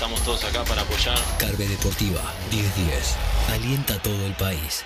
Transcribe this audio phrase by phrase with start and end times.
[0.00, 1.18] estamos todos acá para apoyar.
[1.38, 3.16] Carve Deportiva 1010.
[3.52, 4.82] Alienta a todo el país.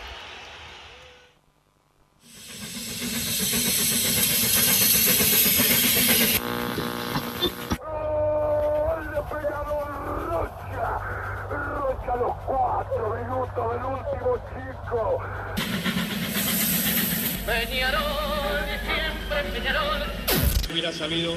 [11.79, 15.19] Rocha los cuatro minutos del último chico.
[17.47, 20.03] Peñarol, siempre Peñarol.
[20.73, 21.37] hubiera sabido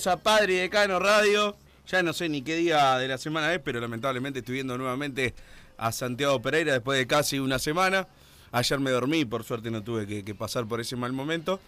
[0.00, 1.56] Tardes, bienvenidos a Padre y Decano Radio.
[1.88, 5.34] Ya no sé ni qué día de la semana es, pero lamentablemente estoy viendo nuevamente
[5.76, 8.06] a Santiago Pereira después de casi una semana.
[8.52, 11.60] Ayer me dormí, por suerte no tuve que, pasar por ese mal momento.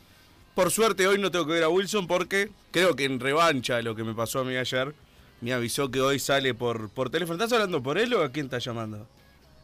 [0.54, 3.82] Por suerte hoy no tengo que ver a Wilson porque creo que en revancha de
[3.82, 4.94] lo que me pasó a mí ayer,
[5.40, 7.42] me avisó que hoy sale por, por teléfono.
[7.42, 9.06] ¿Estás hablando por él o a quién estás llamando?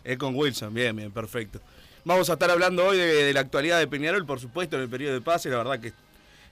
[0.04, 1.60] Es con Wilson, bien, bien, perfecto.
[2.04, 4.88] Vamos a estar hablando hoy de, de la actualidad de Peñarol, por supuesto, en el
[4.88, 5.50] periodo de pase.
[5.50, 5.92] La verdad que,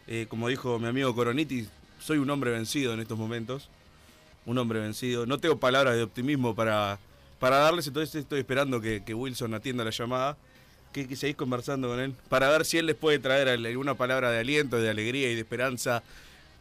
[0.06, 1.66] eh, como dijo mi amigo Coroniti,
[2.06, 3.68] soy un hombre vencido en estos momentos.
[4.46, 5.26] Un hombre vencido.
[5.26, 6.98] No tengo palabras de optimismo para,
[7.40, 10.36] para darles, entonces estoy esperando que, que Wilson atienda la llamada.
[10.92, 14.30] Que, que seguís conversando con él para ver si él les puede traer alguna palabra
[14.30, 16.02] de aliento, de alegría y de esperanza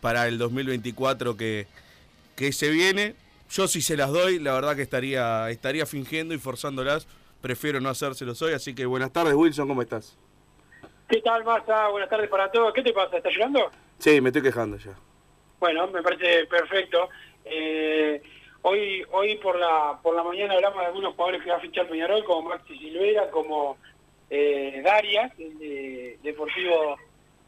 [0.02, 1.68] para el 2024 que,
[2.36, 3.16] que se viene.
[3.50, 7.08] Yo si se las doy, la verdad que estaría, estaría fingiendo y forzándolas.
[7.40, 10.18] Prefiero no hacérselos hoy, así que buenas tardes Wilson, ¿cómo estás?
[11.08, 11.88] ¿Qué tal, Massa?
[11.90, 12.74] Buenas tardes para todos.
[12.74, 13.16] ¿Qué te pasa?
[13.16, 13.72] ¿Estás llorando?
[14.00, 14.96] Sí, me estoy quejando ya.
[15.60, 17.10] Bueno, me parece perfecto.
[17.46, 18.22] Eh,
[18.64, 21.88] hoy hoy por la por la mañana hablamos de algunos jugadores que va a fichar
[21.88, 23.78] Peñarol, como Maxi Silvera, como
[24.30, 26.98] eh, Darias, el de Deportivo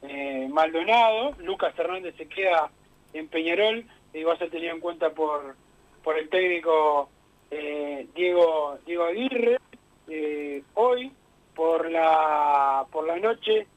[0.03, 1.35] eh, Maldonado.
[1.39, 2.71] Lucas Hernández se queda
[3.13, 5.55] en Peñarol y va a ser tenido en cuenta por,
[6.03, 7.09] por el técnico
[7.49, 9.59] Diego, Diego Aguirre.
[10.75, 11.11] Hoy,
[11.55, 13.67] por la, por la noche,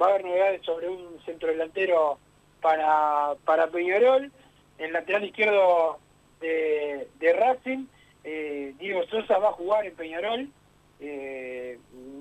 [0.00, 2.18] va a haber novedades sobre un centro delantero
[2.60, 4.30] para, para Peñarol.
[4.78, 5.98] El lateral izquierdo
[6.40, 7.08] de,
[7.38, 7.86] Racing,
[8.24, 10.48] eh, Diego Sosa va a jugar en Peñarol.
[11.00, 11.78] Eh,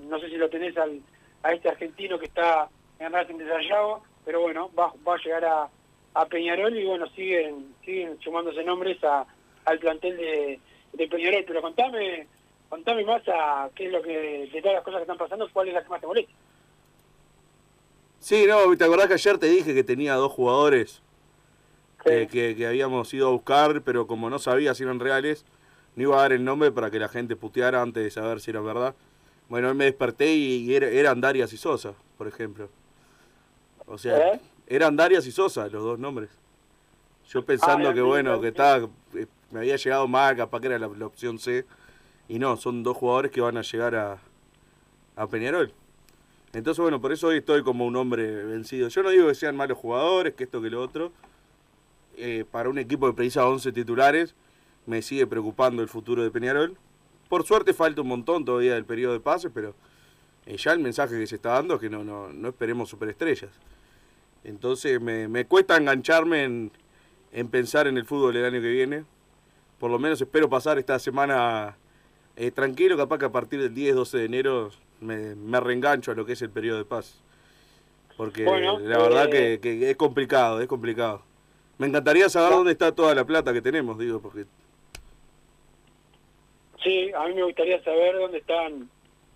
[0.07, 1.01] no sé si lo tenés al,
[1.43, 2.69] a este argentino que está
[2.99, 5.69] en Racing de Sayago, pero bueno, va, va a llegar a,
[6.13, 9.25] a Peñarol y bueno, siguen siguen sumándose nombres a,
[9.65, 10.59] al plantel de,
[10.93, 11.43] de Peñarol.
[11.47, 12.27] Pero contame
[12.69, 15.67] contame más a qué es lo que, de todas las cosas que están pasando, cuál
[15.67, 16.33] es la que más te molesta.
[18.19, 21.01] Sí, no, ¿te acordás que ayer te dije que tenía dos jugadores
[22.05, 25.45] eh, que, que habíamos ido a buscar, pero como no sabía si eran reales,
[25.95, 28.51] no iba a dar el nombre para que la gente puteara antes de saber si
[28.51, 28.93] era verdad.
[29.47, 32.69] Bueno, hoy me desperté y era- eran Darias y Sosa, por ejemplo.
[33.87, 34.41] O sea, ¿Eh?
[34.67, 36.29] eran Darias y Sosa los dos nombres.
[37.29, 40.79] Yo pensando Ah, que bueno, que estaba, eh, me había llegado mal, capaz que era
[40.79, 41.65] la, la opción C.
[42.27, 44.17] Y no, son dos jugadores que van a llegar a,
[45.15, 45.73] a Peñarol.
[46.53, 48.87] Entonces, bueno, por eso hoy estoy como un hombre vencido.
[48.87, 51.11] Yo no digo que sean malos jugadores, que esto, que lo otro.
[52.17, 54.35] Eh, para un equipo que precisa 11 titulares,
[54.85, 56.75] me sigue preocupando el futuro de Peñarol.
[57.29, 59.75] Por suerte falta un montón todavía del periodo de pases, pero
[60.47, 63.51] eh, ya el mensaje que se está dando es que no, no, no esperemos superestrellas.
[64.43, 66.71] Entonces me, me cuesta engancharme en,
[67.31, 69.05] en pensar en el fútbol el año que viene.
[69.77, 71.77] Por lo menos espero pasar esta semana
[72.35, 76.25] eh, tranquilo, capaz que a partir del 10-12 de enero me, me reengancho a lo
[76.25, 77.21] que es el periodo de paz.
[78.17, 81.21] Porque Bueno, la verdad eh, que, que es complicado, es complicado.
[81.77, 84.45] Me encantaría saber dónde está toda la plata que tenemos, digo, porque
[86.83, 88.89] Sí, a mí me gustaría saber dónde están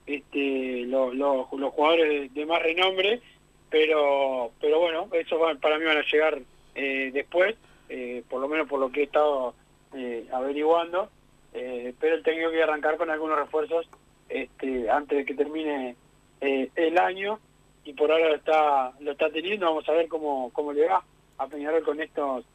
[0.06, 3.22] este, los, los, los jugadores de, más renombre,
[3.70, 6.40] pero pero bueno, eso va- para mí van a llegar
[6.76, 7.56] eh, después,
[7.90, 9.54] eh, por lo menos por lo que he estado
[9.94, 11.10] eh, averiguando,
[11.54, 13.88] eh, pero el técnico quiere arrancar con algunos refuerzos
[14.30, 15.96] este, antes de que termine
[16.42, 17.40] eh, el año
[17.84, 21.04] y por ahora lo está lo está teniendo, vamos a ver cómo, cómo le va
[21.38, 22.46] a Peñarol con estos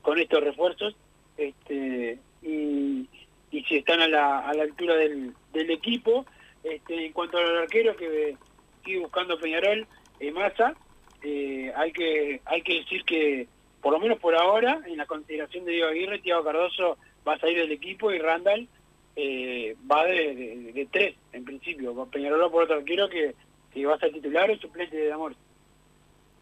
[0.00, 0.96] con estos refuerzos
[1.36, 3.08] este y,
[3.50, 6.26] y si están a la, a la altura del, del equipo.
[6.64, 8.36] Este, en cuanto al arquero que
[8.84, 9.86] sigue buscando Peñarol,
[10.20, 10.74] eh, Massa,
[11.22, 13.48] eh, hay que hay que decir que,
[13.80, 17.38] por lo menos por ahora, en la consideración de Diego Aguirre, Tiago Cardoso va a
[17.38, 18.68] salir del equipo y Randall
[19.16, 21.94] eh, va de, de- de tres, en principio.
[22.06, 23.34] Peñarol por otro arquero que,
[23.72, 25.34] que va a ser titular o suplente de Amor.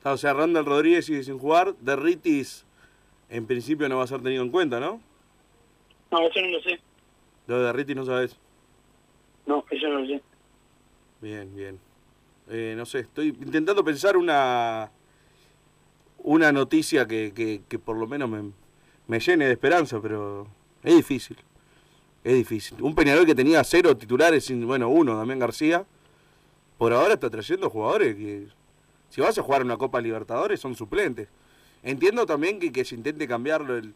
[0.05, 2.65] o sea, Randall Rodríguez sigue sin jugar, Derritis
[3.29, 5.01] en principio no va a ser tenido en cuenta, ¿no?
[6.11, 6.81] No, eso no lo sé.
[7.47, 8.37] Lo de Derritis no sabes.
[9.47, 10.23] No, eso no lo sé.
[11.21, 11.79] Bien, bien.
[12.49, 14.91] Eh, no sé, estoy intentando pensar una
[16.23, 18.51] una noticia que, que, que por lo menos me,
[19.07, 20.47] me llene de esperanza, pero
[20.83, 21.37] es difícil.
[22.23, 22.81] Es difícil.
[22.83, 25.85] Un Peñarol que tenía cero titulares, sin, bueno, uno, Damián García,
[26.77, 28.47] por ahora está trayendo jugadores que,
[29.09, 31.29] si vas a jugar una Copa Libertadores, son suplentes.
[31.83, 33.95] Entiendo también que, que se intente cambiarlo el,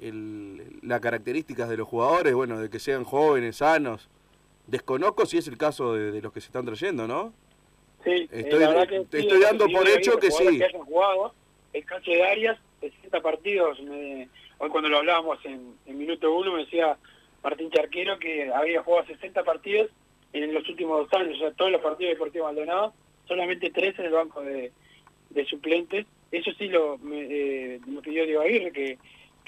[0.00, 4.08] el, las características de los jugadores, bueno, de que sean jóvenes, sanos.
[4.66, 7.32] Desconozco si es el caso de, de los que se están trayendo, ¿no?
[8.04, 10.58] Sí, eh, Estoy- la verdad que sí, estoy dando por hecho que sí.
[10.58, 11.34] Que hayan jugado,
[11.74, 14.28] el caso de Arias, 60 partidos, me-
[14.58, 16.96] hoy cuando lo hablábamos en, en minuto uno me decía
[17.46, 19.88] Martín Charquero que había jugado 60 partidos
[20.32, 22.92] en los últimos dos años, o sea, todos los partidos deportivos Maldonado,
[23.28, 24.72] solamente tres en el banco de,
[25.30, 26.06] de suplentes.
[26.32, 28.98] Eso sí lo, me, eh, pidió Diego Aguirre, que,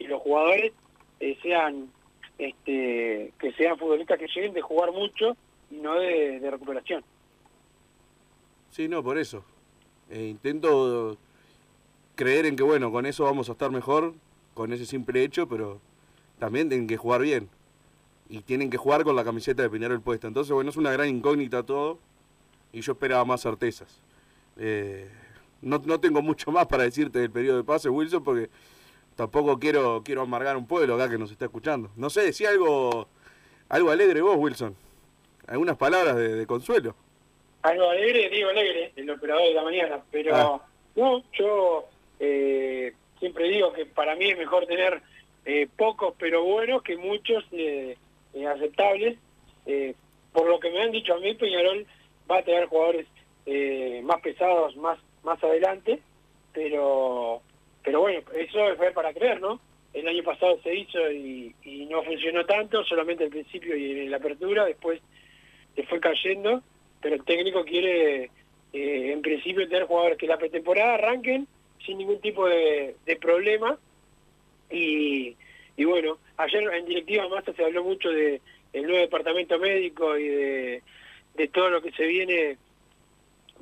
[0.07, 0.73] los jugadores
[1.19, 1.91] eh, sean
[2.39, 5.37] este que sean futbolistas que lleguen de jugar mucho
[5.69, 7.03] y no de, de recuperación.
[8.71, 9.45] Sí, no, por eso.
[10.09, 11.19] Eh, intento
[12.15, 14.15] creer en que, bueno, con eso vamos a estar mejor,
[14.55, 15.81] con ese simple hecho, pero
[16.39, 17.51] también tienen que jugar bien.
[18.29, 20.27] Y tienen que jugar con la camiseta de Peñarol puesta.
[20.29, 21.99] Entonces, bueno, es una gran incógnita todo.
[22.73, 24.01] Y yo esperaba más certezas.
[24.59, 25.09] Eh,
[25.63, 28.51] no, no tengo mucho más para decirte del periodo de pase, Wilson, porque
[29.17, 31.91] tampoco quiero quiero amargar un pueblo acá que nos está escuchando.
[31.97, 33.09] No sé, decía algo,
[33.69, 34.77] algo alegre vos, Wilson.
[35.47, 36.95] Algunas palabras de, de consuelo.
[37.63, 40.67] Algo alegre, digo alegre, el operador de la mañana, pero Ah.
[40.95, 41.87] no, yo
[42.21, 45.03] eh, siempre digo que para mí es mejor tener
[45.47, 47.97] eh, pocos pero buenos que muchos eh,
[48.35, 49.19] eh, aceptables.
[50.33, 51.87] Por lo que me han dicho a mí, Peñarol
[52.31, 53.07] va a tener jugadores
[53.47, 56.01] eh, más pesados más más adelante,
[56.53, 57.41] pero
[57.83, 59.61] pero bueno, eso es para creer, ¿no?
[59.95, 64.11] El año pasado se hizo y, y no funcionó tanto, solamente al principio y en
[64.11, 65.01] la apertura, después
[65.75, 66.63] se fue cayendo,
[67.01, 68.25] pero el técnico quiere
[68.73, 71.49] eh, en principio tener jugadores que la pretemporada arranquen
[71.87, 73.79] sin ningún tipo de, de problema
[74.71, 75.35] y,
[75.79, 78.41] y bueno, ayer en directiva Massa se habló mucho de
[78.73, 80.83] el nuevo departamento médico y de,
[81.53, 82.59] todo lo que se viene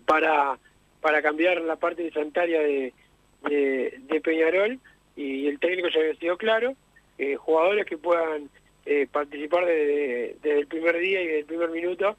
[0.07, 0.59] para,
[1.03, 2.95] para cambiar la parte sanitaria de,
[3.43, 4.81] de, de Peñarol.
[5.15, 6.75] Y el técnico ya había sido claro,
[7.19, 8.49] eh, jugadores que puedan
[8.87, 12.17] eh, participar desde, el primer día y desde el primer minuto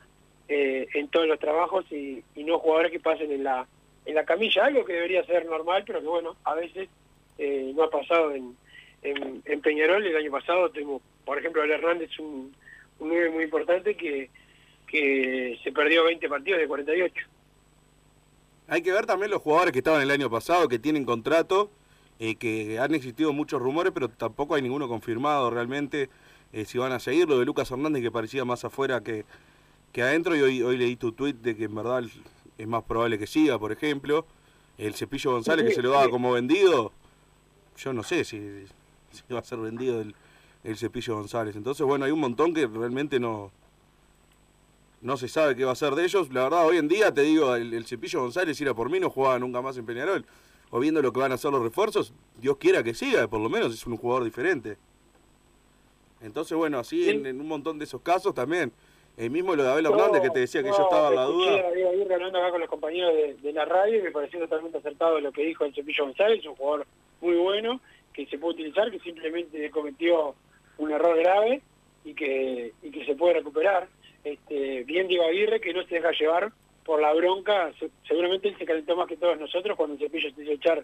[0.47, 3.67] eh, en todos los trabajos y, no jugadores que pasen en la
[4.05, 6.87] en la camilla, algo que debería ser normal, pero que bueno, a veces
[7.37, 8.55] no ha pasado en,
[9.09, 10.05] en, en Peñarol.
[10.05, 12.53] El año pasado tengo, por ejemplo, el Hernández, un,
[12.99, 14.29] un 9 muy importante que,
[14.87, 17.25] que se perdió 20 partidos de 48.
[18.69, 21.69] Hay que ver también los jugadores que estaban el año pasado, que tienen contrato,
[22.19, 26.09] eh, que han existido muchos rumores, pero tampoco hay ninguno confirmado realmente
[26.51, 27.29] eh, si van a seguir.
[27.29, 29.23] Lo de Lucas Hernández, que parecía más afuera que,
[29.93, 32.03] que adentro y hoy, hoy leí tu tweet de que en verdad
[32.57, 34.25] es más probable que siga, por ejemplo.
[34.77, 36.91] El Cepillo González que se lo daba como vendido,
[37.77, 38.65] yo no sé si,
[39.27, 40.15] si va a ser vendido el,
[40.63, 41.55] el Cepillo González.
[41.55, 43.51] Entonces, bueno, hay un montón que realmente no
[45.01, 46.33] no se sabe qué va a ser de ellos.
[46.33, 48.99] La verdad, hoy en día, te digo, el, el Cepillo González, si era por mí,
[48.99, 50.25] no jugaba nunca más en Peñarol.
[50.69, 53.49] O viendo lo que van a hacer los refuerzos, Dios quiera que siga, por lo
[53.49, 54.77] menos es un jugador diferente.
[56.21, 58.71] Entonces, bueno, así en, en un montón de esos casos también.
[59.17, 61.71] El mismo lo de Abel Hernández que te decía que yo estaba en la duda.
[61.73, 64.77] Diego Aguirre hablando acá con los compañeros de, de la radio y me pareció totalmente
[64.77, 66.85] acertado lo que dijo el Cepillo González, un jugador
[67.21, 67.81] muy bueno,
[68.17, 70.33] que se puede utilizar, que simplemente cometió
[70.79, 71.61] un error grave
[72.03, 73.87] y que, y que se puede recuperar.
[74.23, 76.51] Este, bien Diego Aguirre, que no se deja llevar
[76.83, 80.31] por la bronca, se- seguramente él se calentó más que todos nosotros cuando el Cepillo
[80.31, 80.83] se hizo echar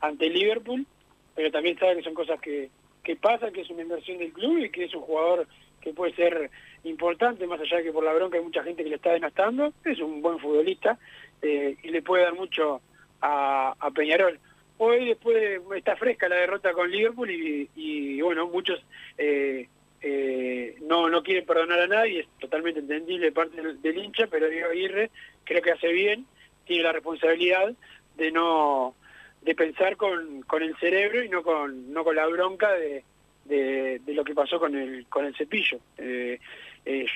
[0.00, 0.86] ante Liverpool,
[1.34, 2.70] pero también sabe que son cosas que,
[3.04, 5.46] que pasan, que es una inversión del club y que es un jugador
[5.82, 6.50] que puede ser
[6.84, 9.74] importante, más allá de que por la bronca hay mucha gente que le está denostando,
[9.84, 10.98] es un buen futbolista
[11.42, 12.80] eh, y le puede dar mucho
[13.20, 14.40] a Peñarol.
[14.84, 18.84] Hoy después está fresca la derrota con Liverpool y, bueno, muchos
[19.16, 19.68] eh,
[20.00, 24.48] eh, no, no quieren perdonar a nadie, es totalmente entendible de parte del, hincha, pero
[24.48, 25.12] Diego Aguirre
[25.44, 26.26] creo que hace bien,
[26.64, 27.72] tiene la responsabilidad
[28.16, 28.96] de no
[29.42, 33.04] de pensar con, con el cerebro y no con no con la bronca de,
[33.44, 35.78] de, lo que pasó con el con el cepillo.
[35.96, 36.40] Eh,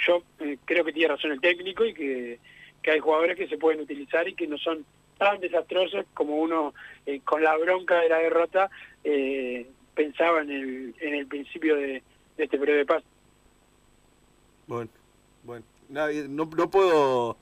[0.06, 0.22] yo
[0.64, 2.38] creo que tiene razón el técnico y que,
[2.80, 4.86] que hay jugadores que se pueden utilizar y que no son
[5.18, 6.74] tan desastrosos como uno
[7.06, 8.70] eh, con la bronca de la derrota
[9.04, 12.02] eh, pensaba en el, en el principio de,
[12.36, 13.02] de este periodo de paz.
[14.66, 14.90] Bueno,
[15.44, 15.64] bueno.
[15.88, 17.36] Nadie- no, no puedo.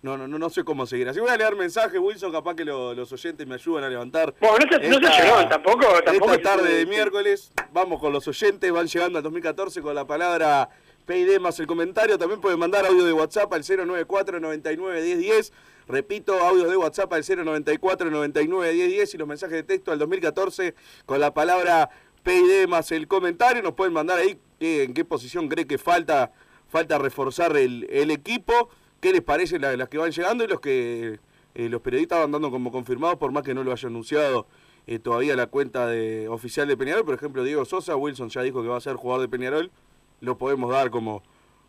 [0.00, 1.08] No, no, no, no sé cómo seguir.
[1.08, 4.34] Así voy a leer mensajes, Wilson, capaz que lo- los oyentes me ayudan a levantar.
[4.40, 8.12] Bueno, no se, no se Esta- lloró, tampoco, tampoco Esta tarde de miércoles, vamos con
[8.12, 10.70] los oyentes, van llegando al 2014 con la palabra
[11.06, 12.18] PID más el comentario.
[12.18, 15.52] También pueden mandar audio de WhatsApp al 094 99 10 10.
[15.96, 19.98] Repito, audio de WhatsApp al 094 99 10 10 y los mensajes de texto al
[19.98, 21.90] 2014 con la palabra
[22.22, 23.62] PID más el comentario.
[23.62, 26.32] Nos pueden mandar ahí en qué posición cree que falta,
[26.70, 28.70] falta reforzar el, equipo.
[29.02, 31.20] ¿Qué les parece la- las que van llegando y los que
[31.54, 34.46] eh, los periodistas van dando como confirmados, por más que no lo haya anunciado
[34.86, 37.04] eh, todavía la cuenta de oficial de Peñarol?
[37.04, 39.70] Por ejemplo, Diego Sosa, Wilson ya dijo que va a ser jugador de Peñarol,
[40.20, 41.22] lo podemos dar como,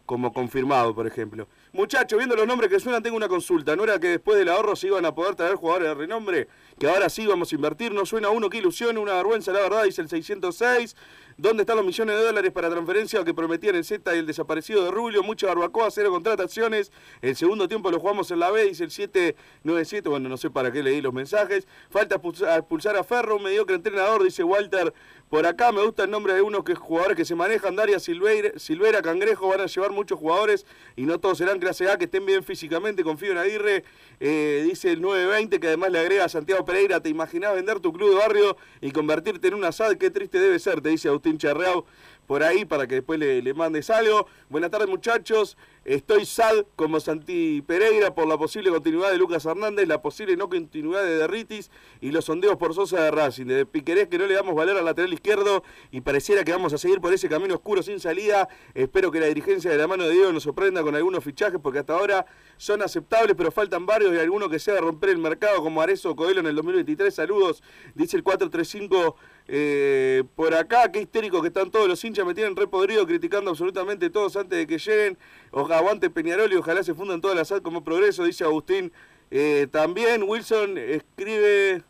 [0.06, 1.48] como confirmado, por ejemplo.
[1.72, 3.76] Muchachos, viendo los nombres que suenan, tengo una consulta.
[3.76, 6.48] ¿No era que después del ahorro se iban a poder traer jugadores de renombre?
[6.78, 7.94] Que ahora sí vamos a invertir.
[7.94, 10.96] No suena uno, qué ilusión, una vergüenza, la verdad, dice el 606.
[11.38, 14.86] ¿Dónde están los millones de dólares para transferencia que prometían el Z y el desaparecido
[14.86, 15.24] de Rubio?
[15.24, 16.92] Mucha barbacoa, cero contrataciones.
[17.22, 20.10] El segundo tiempo lo jugamos en la B, dice el 797.
[20.10, 21.68] Bueno, no sé para qué leí los mensajes.
[21.90, 24.94] Falta expulsar a Ferro, mediocre entrenador, dice Walter.
[25.34, 27.76] Por acá me gusta el nombre de unos que, jugadores que se manejan.
[27.76, 30.64] Daria Silveira, Silvera, Cangrejo, van a llevar muchos jugadores
[30.96, 33.04] y no todos serán clase A, que estén bien físicamente.
[33.04, 33.84] Confío en Aguirre,
[34.20, 37.00] eh, dice el 920, que además le agrega a Santiago Pereira.
[37.00, 39.96] ¿Te imaginás vender tu club de barrio y convertirte en un asad?
[39.96, 41.84] Qué triste debe ser, te dice Agustín Charreau
[42.28, 44.28] por ahí para que después le, le mandes algo.
[44.50, 49.88] Buenas tardes muchachos, estoy sad como Santi Pereira por la posible continuidad de Lucas Hernández,
[49.88, 53.46] la posible no continuidad de Derritis y los sondeos por Sosa de Racing.
[53.46, 56.78] De Piquerés que no le damos valor al lateral izquierdo y pareciera que vamos a
[56.78, 58.48] seguir por ese camino oscuro sin salida.
[58.74, 61.80] Espero que la dirigencia de la mano de Dios nos sorprenda con algunos fichajes porque
[61.80, 62.26] hasta ahora
[62.58, 66.16] son aceptables pero faltan varios y alguno que sea de romper el mercado como Arezo
[66.16, 67.14] Coelho en el 2023.
[67.14, 67.64] Saludos,
[67.96, 69.16] dice el 435
[69.48, 73.52] eh, por acá, qué histérico que están todos los hinchas, me tienen re podrido criticando
[73.52, 75.18] absolutamente todos antes de que lleguen.
[75.52, 78.92] Ojalá aguante Peñarol y ojalá se fundan todas las SAD como progreso, dice Agustín.
[79.32, 81.82] Eh, también Wilson escribe,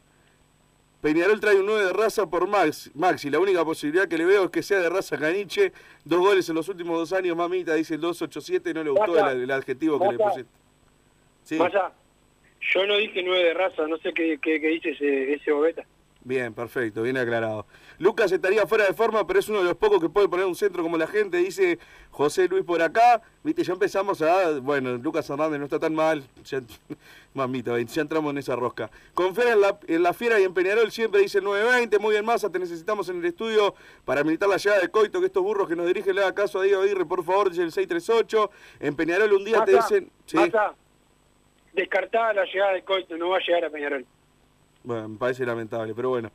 [1.02, 4.46] Peñarol trae un 9 de raza por Max, Maxi, la única posibilidad que le veo
[4.46, 5.74] es que sea de raza caniche.
[6.06, 9.42] Dos goles en los últimos dos años, mamita, dice el 287, no le gustó el,
[9.44, 10.52] el adjetivo que le pusiste.
[11.44, 11.58] Sí.
[11.58, 11.92] Vaya,
[12.62, 15.86] yo no dije nueve de raza, no sé qué, qué, qué dice ese, ese bobeta.
[16.26, 17.66] Bien, perfecto, bien aclarado.
[18.00, 20.56] Lucas estaría fuera de forma, pero es uno de los pocos que puede poner un
[20.56, 21.80] centro como la gente, dice
[22.12, 23.22] José Luis por acá.
[23.44, 24.60] Viste, ya empezamos a.
[24.60, 26.24] Bueno, Lucas Hernández no está tan mal.
[26.46, 26.62] Ya,
[27.34, 28.90] mamita, ya entramos en esa rosca.
[29.14, 32.00] Confiar en la, en la fiera y en Peñarol siempre dice el 920.
[32.00, 33.76] Muy bien, Massa, te necesitamos en el estudio
[34.06, 36.62] para militar la llegada de Coito, que estos burros que nos dirigen le hagan caso
[36.62, 38.50] a Diego Aguirre, por favor, dice el 638.
[38.80, 40.10] En Peñarol un día te dicen.
[40.26, 40.38] Sí.
[40.38, 40.74] Massa,
[41.74, 44.06] descartada la llegada de Coito, no va a llegar a Peñarol.
[44.84, 46.32] Bueno, me parece lamentable, pero bueno.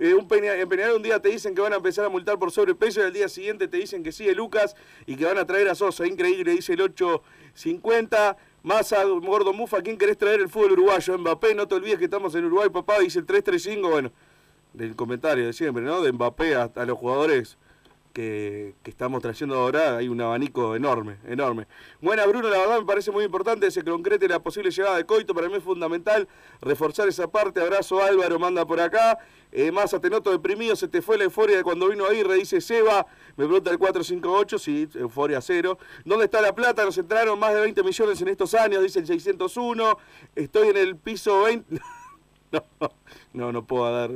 [0.00, 2.50] Eh, un en Peñarol un día te dicen que van a empezar a multar por
[2.50, 4.74] sobrepeso y al día siguiente te dicen que sigue Lucas
[5.06, 6.04] y que van a traer a Sosa.
[6.06, 8.36] Increíble, dice el 850.
[8.64, 11.18] Massa, Gordo Mufa, ¿quién querés traer el fútbol uruguayo?
[11.18, 13.88] Mbappé, no te olvides que estamos en Uruguay, papá, dice el 335.
[13.88, 14.10] Bueno,
[14.72, 16.00] del comentario de siempre, ¿no?
[16.00, 17.58] De Mbappé hasta los jugadores
[18.14, 21.66] que, estamos trayendo ahora, hay un abanico enorme, enorme.
[22.00, 25.04] Buena, Bruno, la verdad me parece muy importante que se concrete la posible llegada de
[25.04, 26.28] Coito, para mí es fundamental
[26.62, 27.60] reforzar esa parte.
[27.60, 29.18] Abrazo Álvaro, manda por acá.
[29.50, 32.60] Eh, más te noto deprimido, se te fue la euforia de cuando vino Aguirre, dice
[32.60, 33.04] Seba.
[33.36, 35.76] Me pregunta el 458, sí, euforia cero.
[36.04, 36.84] ¿Dónde está la plata?
[36.84, 39.98] Nos entraron más de 20 millones en estos años, dice el 601.
[40.36, 41.80] Estoy en el piso 20.
[42.52, 42.62] no,
[43.32, 44.10] no, no puedo dar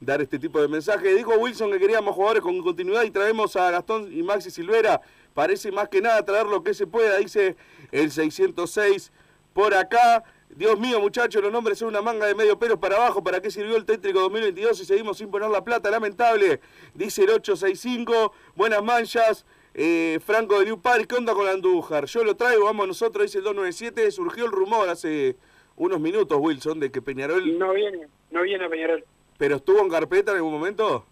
[0.00, 1.14] dar este tipo de mensaje.
[1.14, 5.00] Dijo Wilson que queríamos jugadores con continuidad y traemos a Gastón y Maxi Silvera.
[5.34, 7.56] Parece más que nada traer lo que se pueda, dice
[7.92, 9.12] el 606
[9.52, 10.24] por acá.
[10.48, 13.22] Dios mío, muchachos, los nombres son una manga de medio pelo para abajo.
[13.22, 15.90] ¿Para qué sirvió el tétrico 2022 si seguimos sin poner la plata?
[15.90, 16.60] Lamentable,
[16.94, 18.32] dice el 865.
[18.54, 19.44] Buenas manchas.
[19.74, 22.06] Eh, Franco de New Park, ¿qué onda con Andújar?
[22.06, 24.10] Yo lo traigo, vamos nosotros, dice el 297.
[24.10, 25.36] Surgió el rumor hace
[25.76, 27.58] unos minutos, Wilson, de que Peñarol.
[27.58, 29.04] No viene, no viene a Peñarol.
[29.38, 31.04] ¿Pero estuvo en carpeta en algún momento?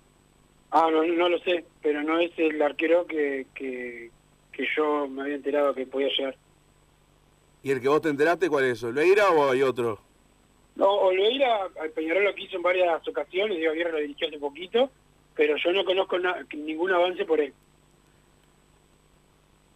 [0.71, 4.11] Ah, no, no lo sé, pero no es el arquero que, que,
[4.52, 6.37] que yo me había enterado que podía llegar.
[7.62, 8.83] ¿Y el que vos te enteraste cuál es?
[8.83, 10.00] ¿Oleira o hay otro?
[10.76, 14.90] No, Oliveira, al Peñarol lo quiso en varias ocasiones, Diego Aguirre lo dirigió hace poquito,
[15.37, 17.52] pero yo no conozco na- ningún avance por él.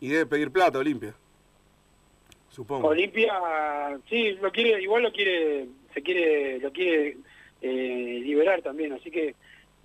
[0.01, 1.15] Y debe pedir plata, Olimpia.
[2.51, 2.89] Supongo.
[2.89, 3.33] Olimpia,
[4.09, 7.17] sí, lo quiere, igual lo quiere, se quiere, lo quiere
[7.63, 9.35] eh, liberar también, así que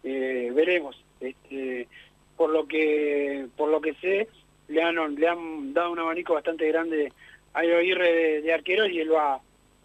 [0.04, 1.04] eh, veremos.
[1.20, 1.88] Este,
[2.36, 4.28] por lo que, por lo que sé,
[4.68, 7.12] le han, le han dado un abanico bastante grande
[7.54, 9.40] a Diego Aguirre de, de arqueros y él va,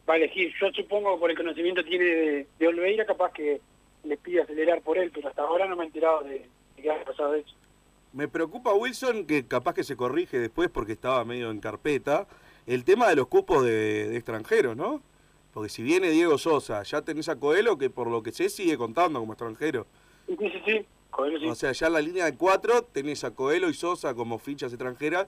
[0.09, 0.53] va a elegir.
[0.61, 3.61] Yo supongo que por el conocimiento que tiene de, Oliveira, capaz que
[4.05, 6.91] le pide acelerar por él, pero hasta ahora no me he enterado de, de qué
[6.91, 7.55] ha pasado eso.
[8.13, 12.27] Me preocupa Wilson, que capaz que se corrige después porque estaba medio en carpeta,
[12.67, 15.03] el tema de los cupos de extranjeros, ¿no?
[15.59, 18.79] Porque si viene Diego Sosa, ya tenés a Coelho, que por lo que sé sigue
[18.79, 19.89] contando como extranjero.
[20.29, 21.49] Sí, sí, sí, Coelho sí.
[21.49, 24.73] O sea, ya en la línea de cuatro tenés a Coelho y Sosa como fichas
[24.73, 25.27] extranjeras,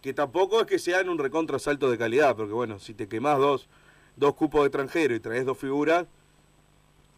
[0.00, 3.36] que tampoco es que sean un recontra salto de calidad, porque bueno, si te quemás
[3.38, 3.68] dos,
[4.16, 6.06] dos cupos de extranjero y traes dos figuras,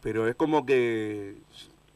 [0.01, 1.37] pero es como que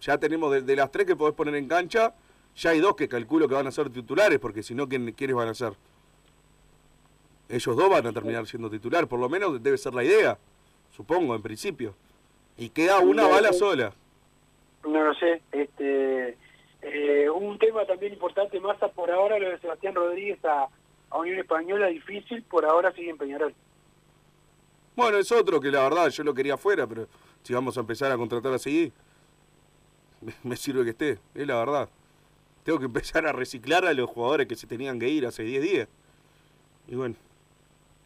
[0.00, 2.14] ya tenemos de, de las tres que podés poner en cancha,
[2.54, 5.34] ya hay dos que calculo que van a ser titulares, porque si no, ¿quién- ¿quiénes
[5.34, 5.72] van a ser?
[7.48, 10.36] Ellos dos van a terminar siendo titular, por lo menos debe ser la idea,
[10.96, 11.94] supongo, en principio.
[12.58, 13.54] Y queda una No, bala no.
[13.54, 13.92] sola.
[14.84, 15.42] No lo sé.
[15.52, 16.36] Este,
[16.82, 20.68] eh, un tema también importante, más por ahora lo de Sebastián Rodríguez a,
[21.10, 23.54] a Unión Española, difícil, por ahora sigue en Peñarol.
[24.96, 27.06] Bueno, es otro que la verdad yo lo quería afuera, pero
[27.42, 28.90] si vamos a empezar a contratar así,
[30.22, 31.88] me, me sirve que esté, es la verdad.
[32.64, 35.62] Tengo que empezar a reciclar a los jugadores que se tenían que ir hace 10
[35.62, 35.88] días.
[36.88, 37.14] Y bueno,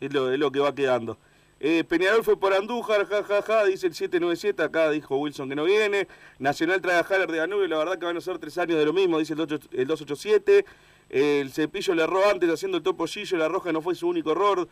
[0.00, 1.18] es lo, es lo que va quedando.
[1.62, 5.54] Eh, Peñarol fue por Andújar, jajaja, ja, ja, dice el 797, acá dijo Wilson que
[5.54, 6.08] no viene.
[6.38, 8.86] Nacional trae a Haller de Danubio, la verdad que van a ser tres años de
[8.86, 10.64] lo mismo, dice el, 8 el 287.
[11.10, 14.32] El cepillo le erró antes haciendo el topo Gillo, la roja no fue su único
[14.32, 14.68] error.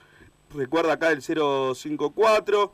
[0.55, 2.73] Recuerda acá el 054.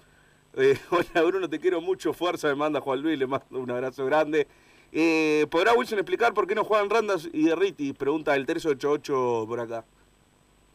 [0.56, 4.06] Eh, hola Bruno, te quiero mucho, fuerza, me manda Juan Luis, le mando un abrazo
[4.06, 4.46] grande.
[4.92, 7.92] Eh, ¿Podrá Wilson explicar por qué no juegan Randas y Derriti?
[7.94, 9.84] Pregunta el 388 por acá.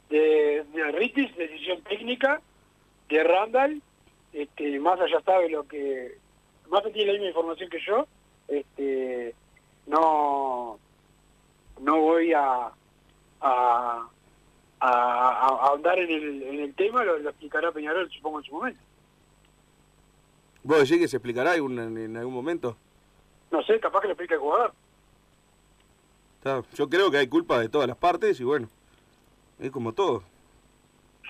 [0.10, 2.41] De, de Ritis, decisión técnica,
[3.10, 3.82] de Randall,
[4.34, 6.17] este, más allá sabe lo que,
[6.69, 8.08] más tiene la misma información que yo,
[8.48, 9.36] este,
[9.86, 10.80] no,
[11.82, 12.72] no voy a, a,
[13.41, 14.10] a,
[14.80, 18.80] a ahondar en el, en el tema, lo, lo explicará Peñarol, supongo, en su momento.
[20.63, 22.76] ¿Vos decís que se explicará algún- en, en algún momento?
[23.52, 24.74] No sé, capaz que lo explica el jugador.
[26.76, 28.69] Yo creo que hay culpa de todas las partes y bueno,
[29.60, 30.24] es como todo.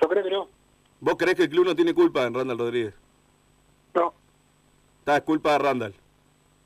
[0.01, 0.47] Yo creo que no.
[1.01, 2.93] ¿Vos creés que el club no tiene culpa en Randall Rodríguez?
[3.93, 4.13] No.
[4.99, 5.95] Está, es culpa de Randall.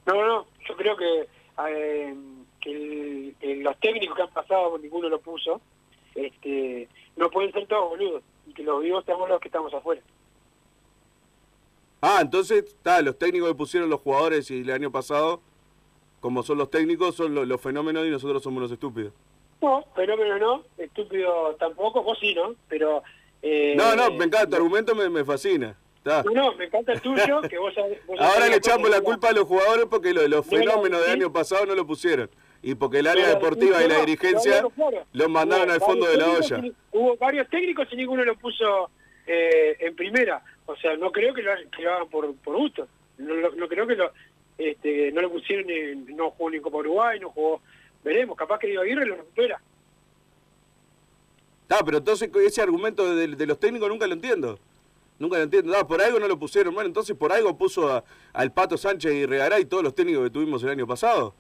[0.06, 0.46] No, no.
[0.68, 1.28] Yo creo que,
[1.70, 2.16] eh,
[2.62, 5.62] que el- el- los técnicos que han pasado, ninguno lo puso,
[6.16, 8.24] este, no pueden ser todos boludos.
[8.48, 10.02] Y que los vivos estamos los que estamos afuera.
[12.02, 15.42] Ah, entonces, está, los técnicos que pusieron los jugadores y el año pasado,
[16.20, 19.14] como son los técnicos, son lo- los fenómenos y nosotros somos los estúpidos.
[19.64, 22.54] No, fenómeno no, estúpido tampoco, vos sí, ¿no?
[22.68, 23.02] Pero...
[23.42, 25.76] eh, No, no, me encanta, tu argumento me, me fascina.
[26.34, 28.06] No, me encanta el tuyo, que vos sabés...
[28.06, 31.02] vos Ahora le echamos la culpa a los jugadores porque lo- los No, no, fenómenos
[31.02, 32.30] del año pasado no lo pusieron.
[32.62, 34.66] Y porque el área deportiva y la dirigencia
[35.14, 36.62] los mandaron al fondo de la olla.
[36.92, 38.90] Hubo varios técnicos y ninguno lo puso
[39.26, 40.44] eh, en primera.
[40.66, 42.88] O sea, no creo que lo, que lo hagan por, por gusto.
[43.18, 44.12] No, lo- no creo que lo,
[44.58, 47.62] este, no lo pusieron, en, no jugó ni Copa Uruguay, no jugó...
[48.04, 49.62] Veremos, capaz que Diego Aguirre lo recupera.
[51.64, 54.60] Está, pero entonces ese argumento de, de los técnicos nunca lo entiendo.
[55.20, 55.74] Nunca lo entiendo.
[55.78, 56.74] Ah, por algo no lo pusieron.
[56.74, 60.24] Bueno, entonces por algo puso a- al Pato Sánchez y Regará y todos los técnicos
[60.26, 61.34] que tuvimos el año pasado.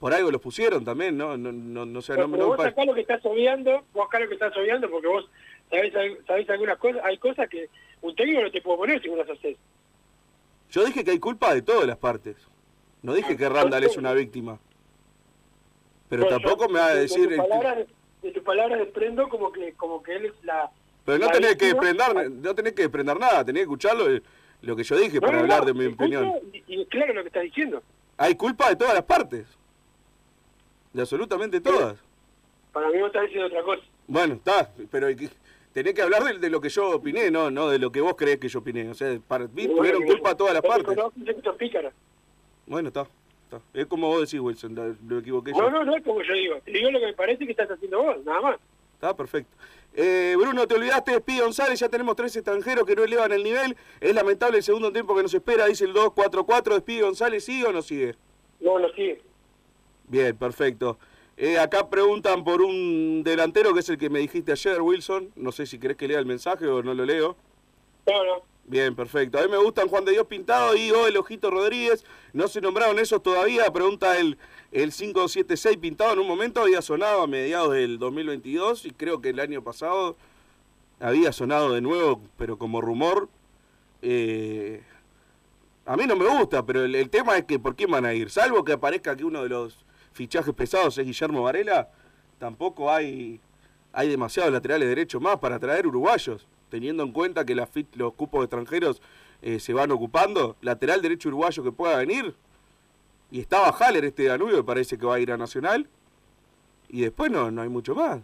[0.00, 1.36] Por algo los pusieron también, ¿no?
[1.36, 4.06] No, no, no, sé, no, Pero no me vos acá lo que estás obviando, vos
[4.06, 5.30] acá lo que estás obviando, porque vos
[5.70, 5.92] sabés,
[6.26, 7.68] sabés algunas cosas, hay cosas que
[8.02, 9.56] un técnico no te puede poner si vos las haces.
[10.70, 12.36] Yo dije que hay culpa de todas las partes.
[13.02, 14.58] No dije que Randall es una víctima.
[16.08, 17.28] Pero tampoco yo me va a de- decir...
[17.28, 17.86] De tus palabras,
[18.22, 20.70] de tus palabras desprendo como que, como que él es la...
[21.04, 24.22] Pero no la tenés que desprender, no tenés que desprender nada, tenés que escucharlo eh,
[24.62, 26.32] lo que yo dije No, para no, hablar no, de mi opinión.
[26.52, 27.82] Y, y claro lo que estás diciendo.
[28.16, 29.46] Hay culpa de todas las partes.
[30.92, 31.96] De absolutamente todas.
[32.72, 33.82] Para mí vos estás diciendo otra cosa.
[34.06, 35.28] Bueno, está, pero hay que-
[35.72, 38.14] tenés que hablar de, de lo que yo opiné, no no de lo que vos
[38.16, 38.88] crees que yo opiné.
[38.88, 40.96] O sea, para mí tuvieron culpa todas las partes.
[42.66, 43.06] Bueno, está,
[43.56, 43.78] está.
[43.80, 45.58] Es como vos decís, Wilson, la- lo equivoqué yo.
[45.58, 46.56] No, no, no es como yo digo.
[46.64, 48.56] Te digo lo que me parece que estás haciendo vos, nada más.
[48.94, 49.50] Está perfecto.
[49.96, 53.44] Eh, Bruno, te olvidaste de Pi González, ya tenemos tres extranjeros que no elevan el
[53.44, 53.76] nivel.
[54.00, 57.64] Es lamentable el segundo tiempo que nos espera, dice el 2-4-4 de Pi González, ¿sigue
[57.66, 58.16] o no sigue?
[58.60, 59.20] No, no sigue.
[60.08, 60.98] Bien, perfecto.
[61.36, 65.30] Eh, acá preguntan por un delantero que es el que me dijiste ayer, Wilson.
[65.36, 67.36] No sé si querés que lea el mensaje o no lo leo.
[68.06, 68.42] No, no.
[68.66, 69.38] Bien, perfecto.
[69.38, 72.04] A mí me gustan Juan de Dios Pintado y o el Ojito Rodríguez.
[72.32, 73.70] No se nombraron esos todavía.
[73.72, 74.38] Pregunta el,
[74.72, 79.30] el 576 Pintado en un momento había sonado a mediados del 2022 y creo que
[79.30, 80.16] el año pasado
[80.98, 83.28] había sonado de nuevo, pero como rumor.
[84.00, 84.82] Eh,
[85.86, 88.30] a mí no me gusta, pero el, tema es que ¿por quién van a ir?
[88.30, 91.90] Salvo que aparezca que uno de los fichajes pesados es Guillermo Varela,
[92.38, 93.40] tampoco hay,
[93.92, 98.42] hay demasiados laterales derechos más para traer uruguayos, teniendo en cuenta que fit- los cupos
[98.44, 99.00] extranjeros
[99.42, 100.56] eh, se van ocupando.
[100.62, 102.34] Lateral derecho uruguayo que pueda venir.
[103.30, 105.88] Y estaba Haller este Danubio, que parece que va a ir a Nacional.
[106.88, 108.20] Y después no, no hay mucho más.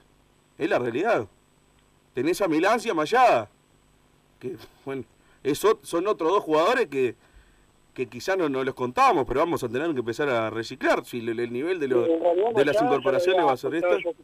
[0.59, 1.26] Es la realidad.
[2.14, 3.48] Tenés a Milán y a Mayada.
[4.38, 5.05] Que, bueno,
[5.42, 7.16] es son otros dos jugadores que,
[7.94, 11.05] que quizá no, no los contábamos, pero vamos a tener que empezar a reciclar.
[11.05, 12.07] Si el, el nivel de, los-
[12.55, 13.74] de las incorporaciones va a ser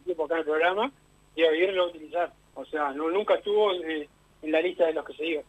[0.05, 0.93] tiempo acá en el programa
[1.35, 2.35] y a lo va a utilizar.
[2.57, 4.09] O sea, no, nunca estuvo en,
[4.43, 5.45] en la lista de los que se iban.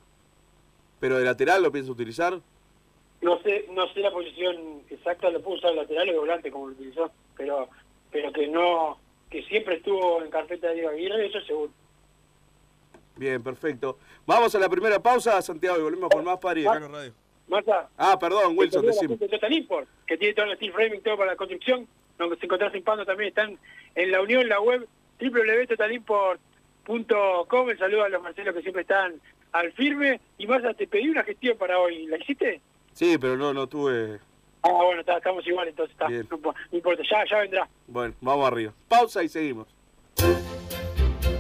[1.00, 2.40] Pero de lateral lo pienso utilizar.
[3.22, 6.52] No sé, no sé la posición exacta, lo pudo usar de lateral o de volante
[6.52, 7.68] como lo utilizó, pero
[8.12, 11.72] pero que no, que siempre estuvo en carpeta de Diego Aguirre, eso seguro.
[13.16, 13.98] Bien, perfecto.
[14.26, 17.14] Vamos a la primera pausa, Santiago, y volvemos con más Pari Radio.
[17.48, 19.16] Marta, Ah, perdón, Wilson, te decime.
[19.18, 22.46] de Total Import, que tiene todo el steel framing, todo para la construcción, donde se
[22.46, 23.58] encontrás en Pando también, están
[23.96, 24.88] en la unión, la web
[25.20, 26.38] www.totalimport.com,
[26.88, 29.20] el saludo a los Marcelos que siempre están
[29.52, 32.62] al firme, y Marta, te pedí una gestión para hoy, ¿la hiciste?
[32.94, 34.20] Sí, pero no, no tuve...
[34.64, 37.70] Ah, bueno, está, estamos igual, entonces está, no, no importa, ya, ya vendrá.
[37.88, 38.74] Bueno, vamos arriba.
[38.88, 39.68] Pausa y seguimos.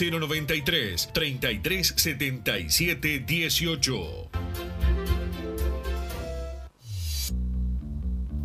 [0.00, 4.79] 093 3377 18.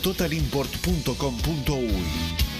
[0.00, 2.59] www.totalimport.com.uy.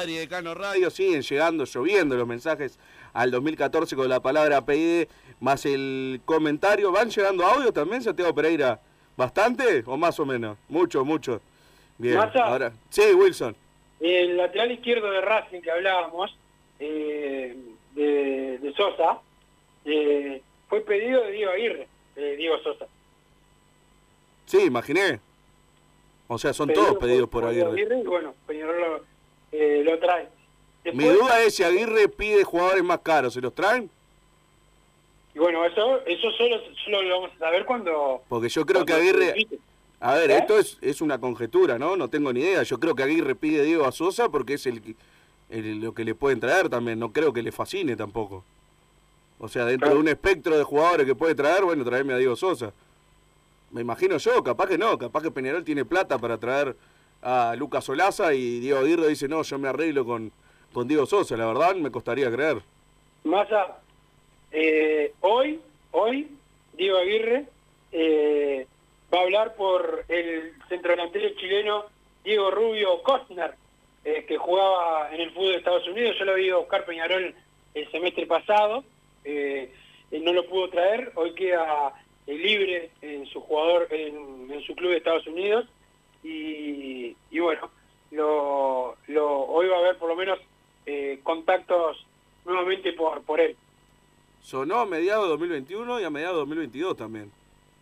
[0.00, 0.88] Padre y Decano Radio.
[0.88, 2.78] Siguen llegando, lloviendo los mensajes
[3.12, 5.08] al 2014 con la palabra PID
[5.40, 6.90] más el comentario.
[6.90, 8.80] ¿Van llegando audio también, Santiago Pereira?
[9.14, 10.56] ¿Bastante o más o menos?
[10.70, 11.42] Mucho, mucho.
[11.98, 12.44] Bien, ¿Massa?
[12.44, 12.72] ahora.
[12.88, 13.54] Sí, Wilson.
[14.00, 16.34] El lateral izquierdo de Racing que hablábamos,
[16.78, 17.54] eh,
[17.94, 19.18] de, de Sosa,
[19.84, 22.86] eh, fue pedido de Diego Aguirre, de Diego Sosa.
[24.46, 25.20] Sí, imaginé.
[26.26, 27.98] O sea, son Pedido todos pedidos por Diego Aguirre.
[27.98, 29.04] y bueno, Peñarol
[29.52, 30.28] eh, lo trae.
[30.94, 33.34] Mi duda es si Aguirre pide jugadores más caros.
[33.34, 33.90] ¿Se los traen?
[35.34, 38.22] Y bueno, eso eso solo, solo lo vamos a saber cuando...
[38.28, 39.34] Porque yo creo que Aguirre...
[40.00, 40.38] A ver, ¿Eh?
[40.38, 41.94] esto es, es una conjetura, ¿no?
[41.96, 42.62] No tengo ni idea.
[42.62, 44.96] Yo creo que Aguirre pide Diego a Sosa porque es el-
[45.50, 46.98] lo que le pueden traer también.
[46.98, 48.42] No creo que le fascine tampoco.
[49.38, 52.34] O sea, dentro de un espectro de jugadores que puede traer, bueno, traerme a Diego
[52.36, 52.72] Sosa.
[53.70, 54.96] Me imagino yo, capaz que no.
[54.96, 56.74] Capaz que Peñarol tiene plata para traer
[57.22, 60.32] a Lucas Olaza y Diego Aguirre dice, no, yo me arreglo con,
[60.72, 61.36] con Diego Sosa.
[61.36, 62.58] La verdad, me costaría creer.
[63.24, 63.78] Massa,
[64.52, 65.60] eh, hoy,
[65.92, 66.28] hoy,
[66.74, 67.44] Diego Aguirre
[67.92, 68.66] eh,
[69.12, 71.84] va a hablar por el centrodelantero chileno
[72.24, 73.54] Diego Rubio Costner,
[74.04, 76.16] eh, que jugaba en el fútbol de Estados Unidos.
[76.18, 77.34] Yo lo vi a Oscar Peñarol
[77.74, 78.84] el semestre pasado,
[79.24, 79.72] eh,
[80.10, 81.92] no lo pudo traer, hoy queda
[82.26, 85.66] eh, libre en su jugador, en su club de Estados Unidos,
[86.22, 87.70] y, y bueno,
[88.10, 90.38] lo, lo, hoy va a haber por lo menos
[90.86, 92.04] eh, contactos
[92.44, 93.56] nuevamente por, por él.
[94.42, 97.30] Sonó a mediados de 2021 y a mediados de 2022 también.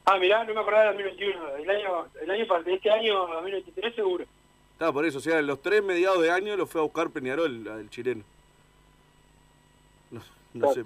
[0.04, 3.94] Ah, mirá, no me acordaba del 2021, el año, el año de este año 2023
[3.94, 4.24] seguro.
[4.72, 7.66] Está, por eso, o sea, los tres mediados de año lo fue a buscar Peñarol,
[7.66, 8.22] el chileno.
[10.10, 10.22] No,
[10.54, 10.84] no sé.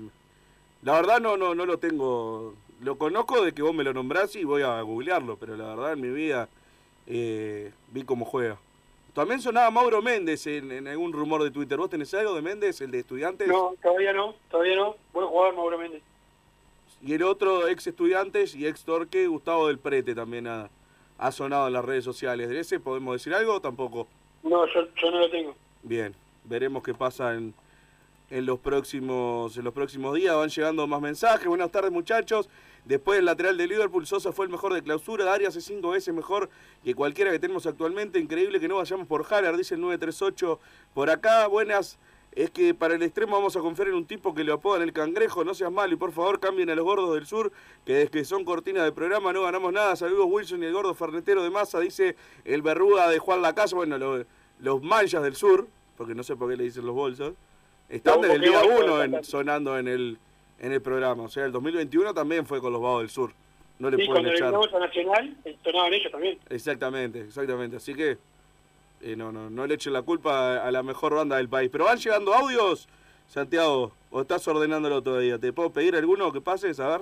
[0.82, 2.54] La verdad no, no, no lo tengo.
[2.80, 5.92] Lo conozco de que vos me lo nombrás y voy a googlearlo, pero la verdad
[5.92, 6.48] en mi vida
[7.06, 8.58] eh, vi cómo juega.
[9.14, 11.76] También sonaba Mauro Méndez en, en algún rumor de Twitter.
[11.76, 13.46] ¿Vos tenés algo de Méndez, el de estudiantes?
[13.46, 14.96] No, todavía no, todavía no.
[15.12, 16.02] Buen jugador Mauro Méndez.
[17.04, 20.70] Y el otro ex estudiantes y ex Torque, Gustavo del Prete también ha,
[21.18, 22.48] ha sonado en las redes sociales.
[22.48, 24.06] ¿De ese podemos decir algo o tampoco?
[24.42, 25.54] No, yo, yo no lo tengo.
[25.82, 27.52] Bien, veremos qué pasa en,
[28.30, 30.34] en los próximos en los próximos días.
[30.34, 31.46] Van llegando más mensajes.
[31.46, 32.48] Buenas tardes, muchachos.
[32.84, 35.24] Después del lateral de Liverpool, Sosa fue el mejor de clausura.
[35.24, 36.50] Darius hace cinco veces mejor
[36.82, 38.18] que cualquiera que tenemos actualmente.
[38.18, 40.58] Increíble que no vayamos por Haller, dice el 938
[40.94, 41.46] por acá.
[41.46, 41.98] Buenas.
[42.34, 44.92] Es que para el extremo vamos a confiar en un tipo que le apodan el
[44.94, 45.44] cangrejo.
[45.44, 47.52] No seas malo y por favor cambien a los gordos del sur,
[47.84, 49.94] que desde que son cortinas de programa no ganamos nada.
[49.96, 53.76] Saludos Wilson y el gordo farnetero de masa, dice el verruga de Juan Lacasa.
[53.76, 54.24] Bueno, lo-
[54.60, 57.34] los manchas del sur, porque no sé por qué le dicen los bolsos,
[57.90, 60.18] están desde el día uno en- sonando en el,
[60.62, 61.24] en el programa.
[61.24, 63.32] O sea, el 2021 también fue con los vagos del sur.
[63.78, 64.48] No le Y pueden cuando echar.
[64.48, 65.36] a Nacional,
[65.92, 66.38] ellos también.
[66.48, 67.76] Exactamente, exactamente.
[67.76, 68.16] Así que
[69.02, 71.68] eh, no, no, no le echen la culpa a, a la mejor banda del país.
[71.70, 72.88] Pero van llegando audios,
[73.26, 75.36] Santiago, o estás ordenándolo todavía.
[75.38, 76.78] ¿Te puedo pedir alguno que pases?
[76.80, 77.00] A ver.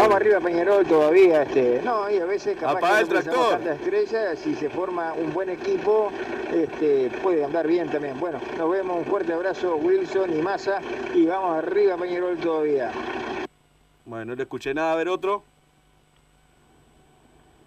[0.00, 3.50] Vamos arriba Peñarol todavía, este, no, y a veces capaz que el no tractor.
[3.50, 6.10] tanta estrella, si se forma un buen equipo,
[6.50, 8.18] este, puede andar bien también.
[8.18, 10.80] Bueno, nos vemos, un fuerte abrazo Wilson y Massa,
[11.14, 12.90] y vamos arriba Peñarol todavía.
[14.06, 14.94] Bueno, no le escuché nada.
[14.94, 15.44] A ver otro.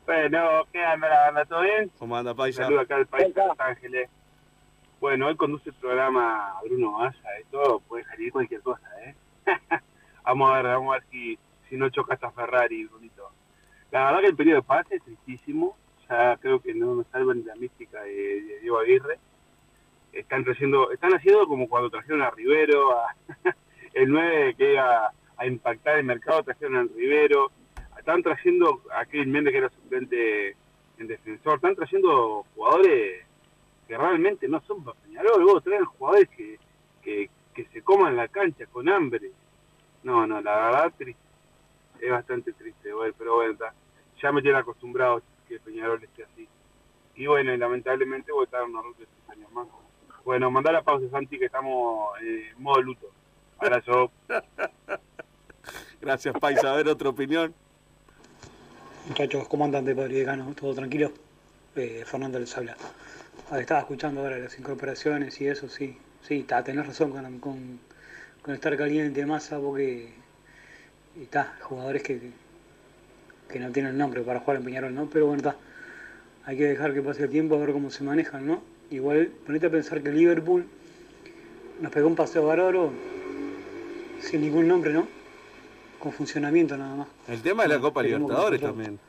[0.07, 1.45] Bueno, ¿qué anda la banda?
[1.45, 1.91] ¿Todo bien?
[1.99, 2.63] ¿Cómo anda, Paisa?
[2.63, 4.09] Saludos acá al país de Los Ángeles.
[4.99, 9.15] Bueno, hoy conduce el programa Bruno Massa, esto puede salir cualquier cosa, ¿eh?
[10.23, 11.37] vamos a ver, vamos a ver si,
[11.73, 13.31] si no choca hasta Ferrari, Brunito.
[13.89, 15.75] La verdad que el periodo de pase es tristísimo,
[16.07, 19.17] ya creo que no me salva ni la mística de, de Diego Aguirre.
[20.11, 23.15] Están trayendo, están haciendo como cuando trajeron a Rivero, a,
[23.95, 27.49] el 9 que iba a impactar el mercado, trajeron a Rivero,
[27.97, 30.55] están trayendo a Kevin Méndez que era suplente
[30.99, 33.25] en defensor, están trayendo jugadores
[33.87, 36.59] que realmente no son para Peñarol, vos traen jugadores que,
[37.01, 39.31] que se coman la cancha con hambre.
[40.03, 41.32] No, no, la verdad triste.
[42.03, 43.73] Es bastante triste, güey, pero bueno, está.
[44.21, 46.49] ya me tiene acostumbrado que Peñarol esté así.
[47.15, 49.67] Y bueno, y lamentablemente voy a estar unos rutos de años más.
[50.25, 53.07] Bueno, mandar la pausa, Santi, que estamos eh, en modo luto.
[53.57, 54.11] Abrazo.
[56.01, 56.73] Gracias, Paisa.
[56.73, 57.53] A ver, otra opinión.
[59.07, 60.53] Muchachos, ¿cómo andan de Padre Decano?
[60.59, 61.09] ¿Todo tranquilo?
[61.77, 62.75] Eh, Fernando les habla.
[63.49, 65.97] Ah, estaba escuchando ahora las incorporaciones y eso, sí.
[66.21, 67.79] Sí, está, tenés razón con, con,
[68.41, 70.22] con estar caliente masa porque
[71.21, 72.31] está, jugadores que,
[73.49, 75.09] que no tienen nombre para jugar en Peñarol, ¿no?
[75.09, 75.55] Pero bueno, está.
[76.45, 78.61] Hay que dejar que pase el tiempo a ver cómo se manejan, ¿no?
[78.89, 80.65] Igual, ponete a pensar que Liverpool
[81.79, 82.91] nos pegó un paseo bárbaro
[84.19, 85.07] sin ningún nombre, ¿no?
[85.99, 87.07] Con funcionamiento nada más.
[87.27, 88.99] El tema de la Copa Libertadores también.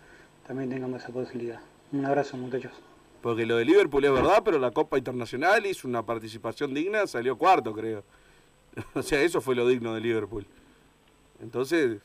[0.46, 1.60] También tengamos esa posibilidad.
[1.92, 2.72] Un abrazo, muchachos.
[3.20, 7.36] Porque lo de Liverpool es verdad, pero la Copa Internacional hizo una participación digna, salió
[7.36, 8.04] cuarto, creo.
[8.94, 10.46] O sea, eso fue lo digno de Liverpool.
[11.44, 11.98] Entonces,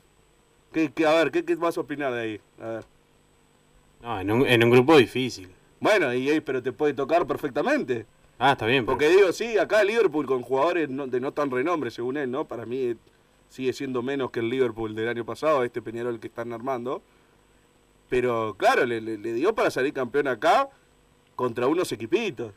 [0.74, 2.42] ¿qué, qué- a ver, ¿qué, qué vas a opinar de ahí?
[2.62, 2.84] A ver.
[4.04, 5.50] No, en un, en un grupo difícil.
[5.80, 8.06] Bueno, y pero te puede tocar perfectamente.
[8.38, 8.86] Ah, está bien.
[8.86, 12.30] pero- Porque digo, sí, acá Liverpool con jugadores no- de no tan renombre, según él,
[12.30, 12.46] ¿no?
[12.46, 12.96] Para mí eh,
[13.50, 17.02] sigue siendo menos que el Liverpool del año pasado, este Peñarol que están armando.
[18.10, 20.70] Pero claro, le, le- le dio para salir campeón acá
[21.36, 22.52] contra unos equipitos,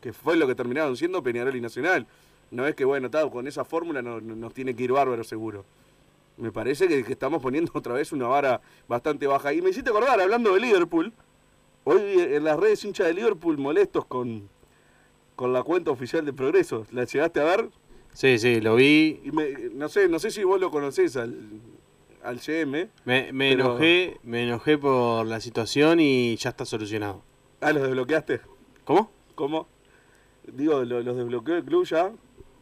[0.00, 2.06] que fue lo que terminaron siendo Peñarol y Nacional.
[2.50, 5.22] No es que, bueno, está, con esa fórmula no- no- nos tiene que ir bárbaro
[5.24, 5.64] seguro.
[6.40, 9.52] Me parece que, que estamos poniendo otra vez una vara bastante baja.
[9.52, 11.12] Y me hiciste acordar, hablando de Liverpool,
[11.84, 14.48] hoy en las redes hinchas de Liverpool molestos con,
[15.36, 16.86] con la cuenta oficial de Progreso.
[16.92, 17.68] ¿La llegaste a ver?
[18.12, 19.20] Sí, sí, lo vi.
[19.24, 21.60] Y me- no sé, no sé si vos lo conocés al,
[22.24, 22.88] al GM.
[23.04, 27.22] Me, me pero- enojé, me enojé por la situación y ya está solucionado.
[27.60, 28.40] Ah, ¿los desbloqueaste?
[28.84, 29.10] ¿Cómo?
[29.34, 29.68] ¿Cómo?
[30.52, 32.10] Digo, ¿lo- ¿los desbloqueó el club ya?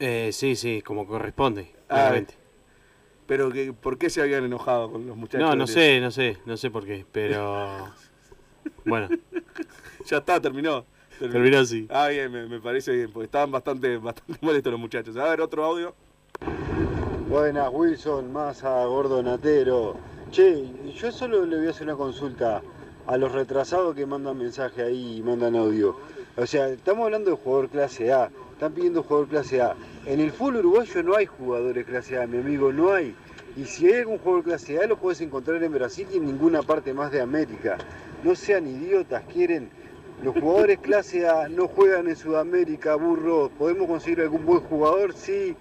[0.01, 2.35] Eh, sí, sí, como corresponde, Ah, claramente.
[3.29, 5.47] Pero, que, ¿por qué se habían enojado con los muchachos?
[5.47, 7.87] No, no sé, no sé, no sé por qué, pero...
[8.85, 9.09] Bueno,
[10.07, 10.85] Ya está, terminó.
[11.19, 11.87] Terminó, sí.
[11.91, 15.17] Ah, bien, me, me parece bien, porque estaban bastante, bastante molestos los muchachos.
[15.17, 15.95] A ver, otro audio.
[17.29, 19.97] Buenas, Wilson, Massa, Gordo Natero.
[20.31, 20.65] Che,
[20.95, 22.63] yo solo le voy a hacer una consulta
[23.07, 25.99] a los retrasados que mandan mensaje ahí y mandan audio.
[26.37, 29.75] O sea, estamos hablando de jugador clase A, están pidiendo jugador clase A.
[30.09, 33.15] En el fútbol uruguayo no hay jugadores clase A, mi amigo, no hay.
[33.59, 36.63] Y si hay algún jugador clase A, lo puedes encontrar en Brasil y en ninguna
[36.63, 37.77] parte más de América.
[38.25, 39.69] No sean idiotas, quieren.
[40.25, 43.51] Los jugadores clase A no juegan en Sudamérica, burro.
[43.59, 45.13] ¿Podemos conseguir algún buen jugador?
[45.13, 45.55] Sí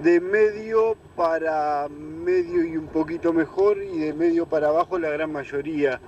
[0.00, 5.32] de medio para medio y un poquito mejor y de medio para abajo la gran
[5.32, 5.98] mayoría.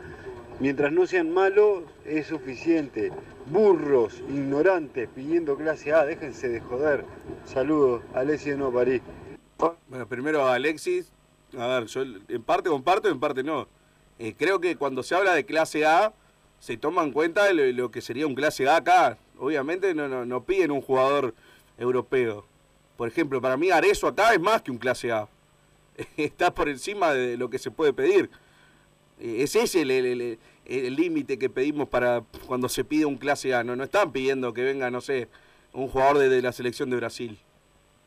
[0.60, 3.10] Mientras no sean malos es suficiente.
[3.50, 7.04] Burros, ignorantes, pidiendo clase A, déjense de joder.
[7.44, 9.02] Saludos, Alessio de Nuevo París.
[9.88, 11.10] Bueno, primero Alexis.
[11.58, 13.66] A ver, yo en parte comparto, en parte no.
[14.20, 16.12] Eh, creo que cuando se habla de clase A,
[16.60, 19.18] se toma en cuenta lo, que sería un clase A acá.
[19.36, 21.34] Obviamente no, no, no piden un jugador
[21.76, 22.46] europeo.
[22.96, 25.26] Por ejemplo, para mí Arezo acá es más que un clase A.
[26.16, 28.30] Está por encima de lo que se puede pedir.
[29.18, 30.38] Eh, Es ese el
[30.70, 33.64] el límite que pedimos para cuando se pide un clase A.
[33.64, 35.28] No, no están pidiendo que venga, no sé,
[35.72, 37.38] un jugador de, la selección de Brasil.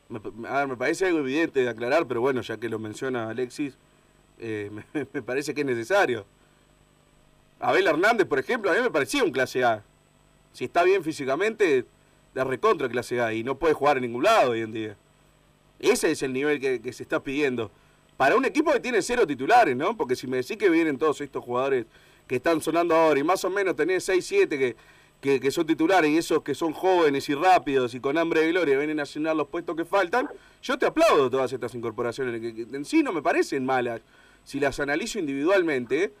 [0.08, 3.76] Me, a me parece algo evidente de aclarar, pero bueno, ya que lo menciona Alexis,
[4.38, 6.24] eh, me, parece que es necesario.
[7.60, 9.82] Abel Hernández, por ejemplo, a mí me parecía un clase A.
[10.52, 11.84] Si está bien físicamente,
[12.34, 14.96] de recontra clase A y no puede jugar en ningún lado hoy en día.
[15.80, 17.70] Ese es el nivel que, que se está pidiendo.
[18.16, 19.96] Para un equipo que tiene cero titulares, ¿no?
[19.96, 21.86] Porque si me decís que vienen todos estos jugadores
[22.26, 23.18] que están sonando ahora.
[23.20, 24.76] Y más o menos tenés 6, 7 que,
[25.20, 28.50] que, que son titulares y esos que son jóvenes y rápidos y con hambre de
[28.50, 30.28] gloria vienen a llenar los puestos que faltan,
[30.62, 34.00] yo te aplaudo todas estas incorporaciones, que, que en sí no me parecen malas.
[34.44, 36.12] Si las analizo individualmente,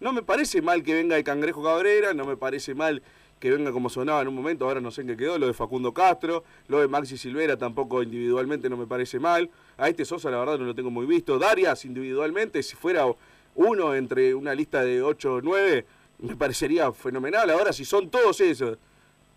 [0.00, 3.02] no me parece mal que venga el Cangrejo Cabrera, no me parece mal
[3.40, 5.54] que venga como sonaba en un momento, ahora no sé en qué quedó, lo de
[5.54, 10.30] Facundo Castro, lo de Maxi Silvera tampoco individualmente no me parece mal, a este Sosa
[10.30, 13.06] la verdad no lo tengo muy visto, Darias individualmente, si fuera
[13.54, 15.86] uno entre una lista de 8 o 9,
[16.20, 18.78] me parecería fenomenal, ahora si son todos esos,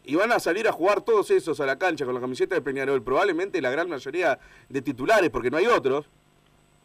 [0.05, 2.61] y van a salir a jugar todos esos a la cancha con la camiseta de
[2.61, 4.38] Peñarol, probablemente la gran mayoría
[4.70, 6.09] de titulares, porque no hay otros,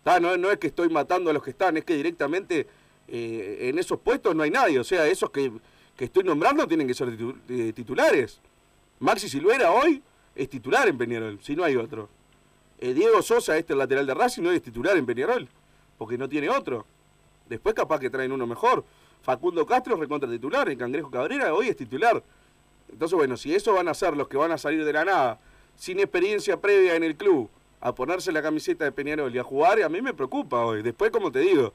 [0.02, 2.66] Ta, no, no es que estoy matando a los que están, es que directamente
[3.08, 4.78] eh, en esos puestos no hay nadie.
[4.78, 5.52] O sea, esos que,
[5.96, 7.16] que estoy nombrando tienen que ser
[7.48, 8.40] eh, titulares.
[9.00, 10.02] Maxi Silvera hoy
[10.34, 12.08] es titular en Peñarol, si no hay otro.
[12.80, 15.48] Eh, Diego Sosa, este lateral de Racing, no es titular en Peñarol,
[15.96, 16.86] porque no tiene otro.
[17.48, 18.84] Después capaz que traen uno mejor.
[19.22, 22.22] Facundo Castro es recontra titular, el Cangrejo Cabrera hoy es titular.
[22.90, 25.40] Entonces, bueno, si eso van a ser los que van a salir de la nada,
[25.76, 29.82] sin experiencia previa en el club, a ponerse la camiseta de Peñarol y a jugar,
[29.82, 30.82] a mí me preocupa hoy.
[30.82, 31.72] Después, como te digo,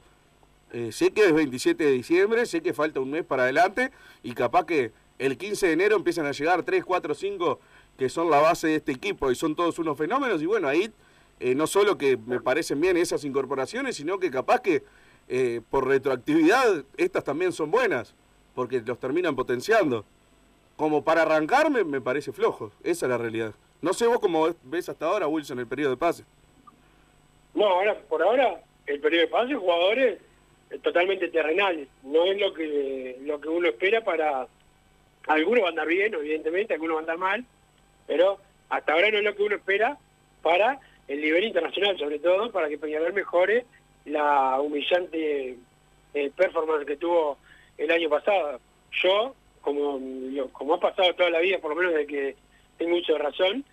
[0.72, 3.90] eh, sé que es 27 de diciembre, sé que falta un mes para adelante
[4.22, 7.60] y capaz que el 15 de enero empiezan a llegar 3, 4, 5
[7.96, 10.92] que son la base de este equipo y son todos unos fenómenos y bueno, ahí
[11.38, 14.82] eh, no solo que me parecen bien esas incorporaciones, sino que capaz que
[15.28, 18.14] eh, por retroactividad estas también son buenas,
[18.54, 20.04] porque los terminan potenciando.
[20.76, 23.54] Como para arrancarme me parece flojo, esa es la realidad.
[23.80, 26.24] No sé vos cómo ves hasta ahora, Wilson, el periodo de pase.
[27.54, 30.18] No, ahora, por ahora, el periodo de pase, jugadores
[30.70, 31.88] eh, totalmente terrenales.
[32.02, 34.48] No es lo que lo que uno espera para...
[35.26, 37.44] Algunos van a andar bien, evidentemente, algunos van a andar mal,
[38.06, 39.96] pero hasta ahora no es lo que uno espera
[40.42, 43.64] para el nivel internacional, sobre todo, para que Peñarol mejore
[44.04, 45.56] la humillante
[46.14, 47.38] eh, performance que tuvo
[47.78, 48.60] el año pasado.
[49.02, 50.00] Yo, como,
[50.52, 52.36] como ha pasado toda la vida, por lo menos de que
[52.78, 53.64] tengo mucho de razón,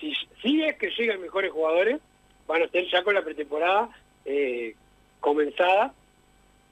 [0.00, 2.00] si, es que llegan mejores jugadores,
[2.46, 3.90] van a estar ya con la pretemporada
[4.24, 4.74] eh,
[5.20, 5.92] comenzada,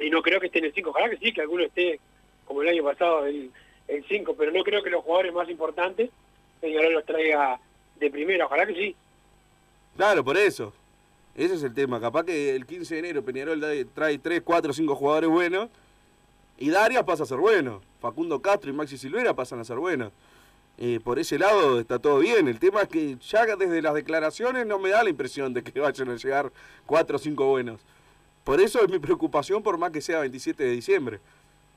[0.01, 2.01] y no creo que esté en el 5, ojalá que sí, que alguno esté
[2.45, 3.53] como el año pasado el
[4.09, 6.11] 5, pero no creo que los jugadores más importantes
[6.61, 7.61] Peñarol los traiga
[7.97, 8.97] de primera, ojalá que sí.
[9.97, 10.72] Claro, por eso.
[11.39, 12.01] Ese es el tema.
[12.01, 13.64] Capaz que el 15 de enero Peñarol
[13.95, 15.68] trae 3, 4, 5 jugadores buenos
[16.59, 17.80] y Darias pasa a ser bueno.
[18.01, 20.11] Facundo Castro y Maxi Silvera pasan a ser buenos.
[20.78, 22.49] Eh, por ese lado está todo bien.
[22.49, 25.78] El tema es que ya desde las declaraciones no me da la impresión de que
[25.80, 26.51] vayan a llegar
[26.86, 27.80] 4 o 5 buenos.
[28.43, 31.20] Por eso es mi preocupación por más que sea 27 de diciembre.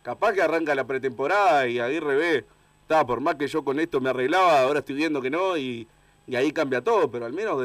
[0.01, 2.45] Capaz que arranca la pretemporada y ahí ve.
[2.82, 5.88] Está, por más que yo con esto me arreglaba, ahora estoy viendo que no y,
[6.36, 7.12] ahí cambia todo.
[7.12, 7.62] Pero al menos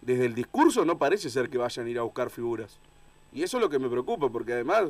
[0.00, 2.78] desde el discurso no parece ser que vayan a ir a buscar figuras.
[3.32, 4.84] Y eso es lo que me preocupa, porque además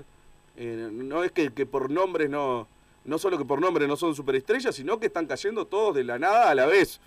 [0.56, 2.66] eh, no es que, que por nombres no
[3.08, 6.18] no solo que por nombre no son superestrellas, sino que están cayendo todos de la
[6.18, 7.00] nada a la vez.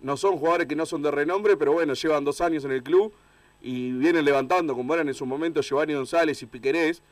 [0.00, 2.82] No son jugadores que no son de renombre, pero bueno, llevan dos años en el
[2.82, 3.12] club
[3.60, 7.02] y vienen levantando, como eran en su momento Giovanni González y Piquerés,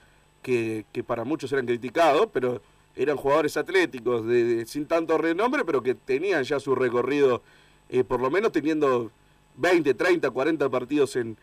[0.43, 2.62] que, para muchos eran criticados, pero
[2.95, 7.43] eran jugadores atléticos, de, sin tanto renombre, pero que tenían ya su recorrido,
[7.91, 9.11] eh, por lo menos teniendo
[9.57, 11.37] 20, 30, 40 partidos en,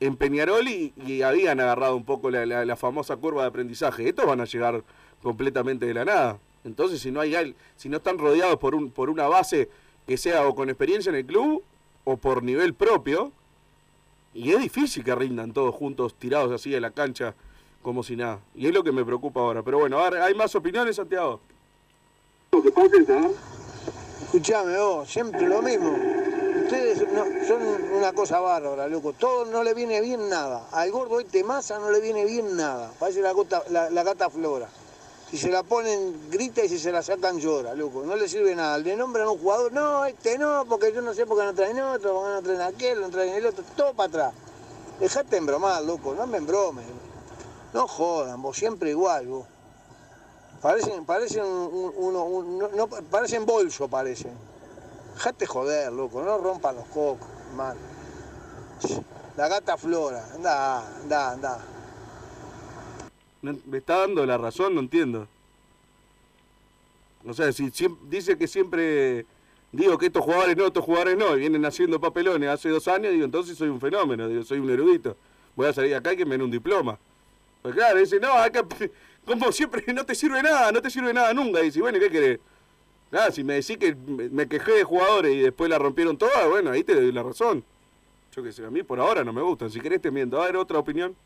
[0.00, 4.08] en Peñarol y, habían agarrado un poco la, la, famosa curva de aprendizaje.
[4.08, 4.82] Estos van a llegar
[5.22, 6.38] completamente de la nada.
[6.64, 9.68] Entonces, si no hay si no están rodeados por un por una base
[10.06, 11.62] que sea o con experiencia en el club
[12.04, 13.32] o por nivel propio,
[14.34, 17.34] y es difícil que rindan todos juntos tirados así de la cancha
[17.82, 18.40] como si nada.
[18.54, 19.62] Y es lo que me preocupa ahora.
[19.62, 21.40] Pero bueno, ahora hay más opiniones, Santiago.
[24.22, 25.96] Escuchame vos, siempre lo mismo.
[26.70, 26.98] Ustedes
[27.48, 27.62] son
[27.96, 29.12] una cosa bárbara, loco.
[29.12, 30.68] Todo no le viene bien nada.
[30.70, 32.92] Al gordo este masa no le viene bien nada.
[32.96, 34.68] Parece la, la, gata flora.
[35.28, 38.04] Si se la ponen, grita y si se la sacan, llora, loco.
[38.04, 38.78] No le sirve nada.
[38.78, 41.54] Le nombran a un jugador, no, este no, porque yo no sé por qué no
[41.54, 44.34] traen otro, porque no traen aquel, no traen el otro, todo para atrás.
[45.00, 46.86] Dejate embromar, loco, no me embromes.
[47.72, 49.46] No jodan, vos siempre igual, vos.
[50.62, 54.49] Parecen, parecen uno, no, parecen bolso, parecen.
[55.20, 57.78] Dejate joder, loco, no rompan los cocos, hermano.
[59.36, 61.58] La gata flora, anda, anda, anda
[63.42, 65.28] me está dando la razón, no entiendo.
[67.26, 67.70] O sea, si,
[68.08, 69.26] dice que siempre
[69.72, 73.12] digo que estos jugadores no, estos jugadores no, y vienen haciendo papelones hace dos años,
[73.12, 75.18] digo, entonces soy un fenómeno, digo, soy un erudito.
[75.54, 76.98] Voy a salir acá y que me den un diploma.
[77.60, 78.64] Pues claro, dice, no, acá,
[79.26, 81.60] como siempre, no te sirve nada, no te sirve nada nunca.
[81.60, 82.40] Dice, bueno, ¿qué querés?
[83.12, 86.70] Ah, si me decís que me quejé de jugadores y después la rompieron todas, bueno,
[86.70, 87.64] ahí te doy la razón.
[88.32, 89.70] Yo qué sé, a mí por ahora no me gustan.
[89.70, 90.40] Si querés te miento.
[90.40, 91.16] A ver, otra opinión.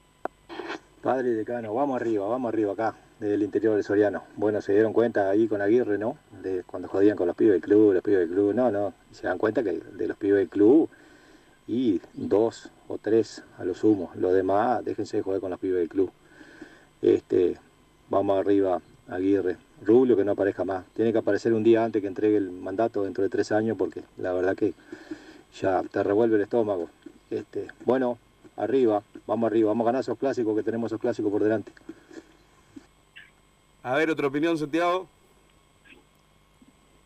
[1.03, 4.25] Padre decano, vamos arriba, vamos arriba acá, desde el interior de Soriano.
[4.37, 6.17] Bueno, se dieron cuenta ahí con Aguirre, ¿no?
[6.43, 8.95] De cuando jodían con los pibes del club, los pibes del club, no, no.
[9.13, 10.89] Se dan cuenta que de los pibes del club
[11.69, 14.11] y dos o tres a lo sumo.
[14.15, 16.11] Los demás, déjense de joder con los pibes del club.
[17.03, 17.59] Este,
[18.09, 19.59] vamos arriba, Aguirre.
[19.83, 20.85] Rubio que no aparezca más.
[20.95, 24.03] Tiene que aparecer un día antes que entregue el mandato dentro de tres años porque
[24.19, 24.75] la verdad que
[25.61, 26.89] ya te revuelve el estómago.
[27.31, 28.19] Este, bueno,
[28.57, 31.73] arriba, vamos arriba, vamos a ganar esos clásicos que tenemos esos clásicos por delante.
[33.83, 35.07] A ver, otra opinión, Santiago.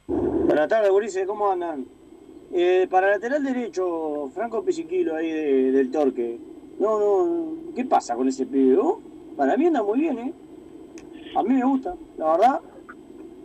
[0.07, 1.85] Buenas tardes, Ulises, ¿cómo andan?
[2.53, 5.31] Eh, para lateral derecho, Franco Pisiquilo ahí
[5.71, 6.39] del Torque.
[6.79, 8.79] No, no, ¿qué pasa con ese pibe?
[8.79, 9.01] Oh,
[9.37, 10.33] para mí anda muy bien, ¿eh?
[11.39, 12.61] A mí me gusta, la verdad.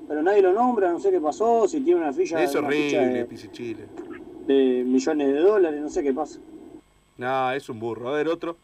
[0.08, 2.42] Pero nadie lo nombra, no sé qué pasó, si tiene una ficha.
[2.42, 3.86] Es horrible, Pisichile.
[4.48, 6.40] De millones de dólares, no sé qué pasa.
[7.20, 8.10] No, es un burro.
[8.10, 8.58] A ver, otro.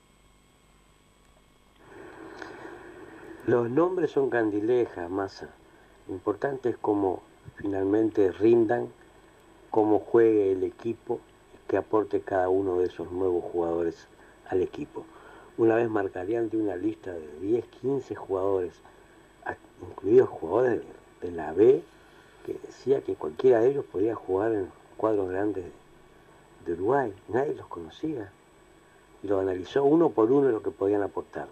[3.46, 5.50] Los nombres son candilejas, masa.
[6.08, 7.22] Lo importante es cómo
[7.58, 8.88] finalmente rindan,
[9.70, 11.20] cómo juegue el equipo,
[11.68, 14.08] que aporte cada uno de esos nuevos jugadores
[14.50, 15.06] al equipo.
[15.60, 18.74] Una vez marcarían de una lista de 10, 15 jugadores,
[19.82, 20.82] incluidos jugadores
[21.22, 21.82] de la B,
[22.46, 25.66] que decía que cualquiera de ellos podía jugar en cuadros grandes
[26.66, 28.32] de Uruguay, nadie los conocía.
[29.24, 31.48] Y lo analizó uno por uno lo que podían aportar.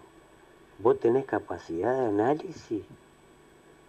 [0.78, 2.82] Vos tenés capacidad de análisis,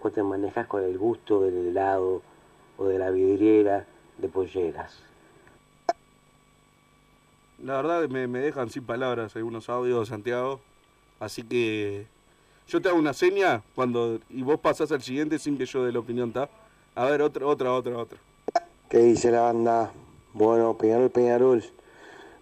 [0.01, 2.21] vos te manejás con el gusto del helado
[2.77, 3.85] o de la vidriera
[4.17, 5.01] de polleras.
[7.63, 10.61] La verdad me, dejan sin palabras algunos audios, Santiago.
[11.19, 12.07] Así que
[12.69, 15.91] yo te hago una seña cuando y vos pasás al siguiente sin que yo dé
[15.91, 16.49] la opinión, ¿está?
[16.95, 18.19] A ver, otra, otra, otra, otra.
[18.89, 19.91] ¿Qué dice la banda?
[20.33, 21.63] Bueno, Peñarol, Peñarol.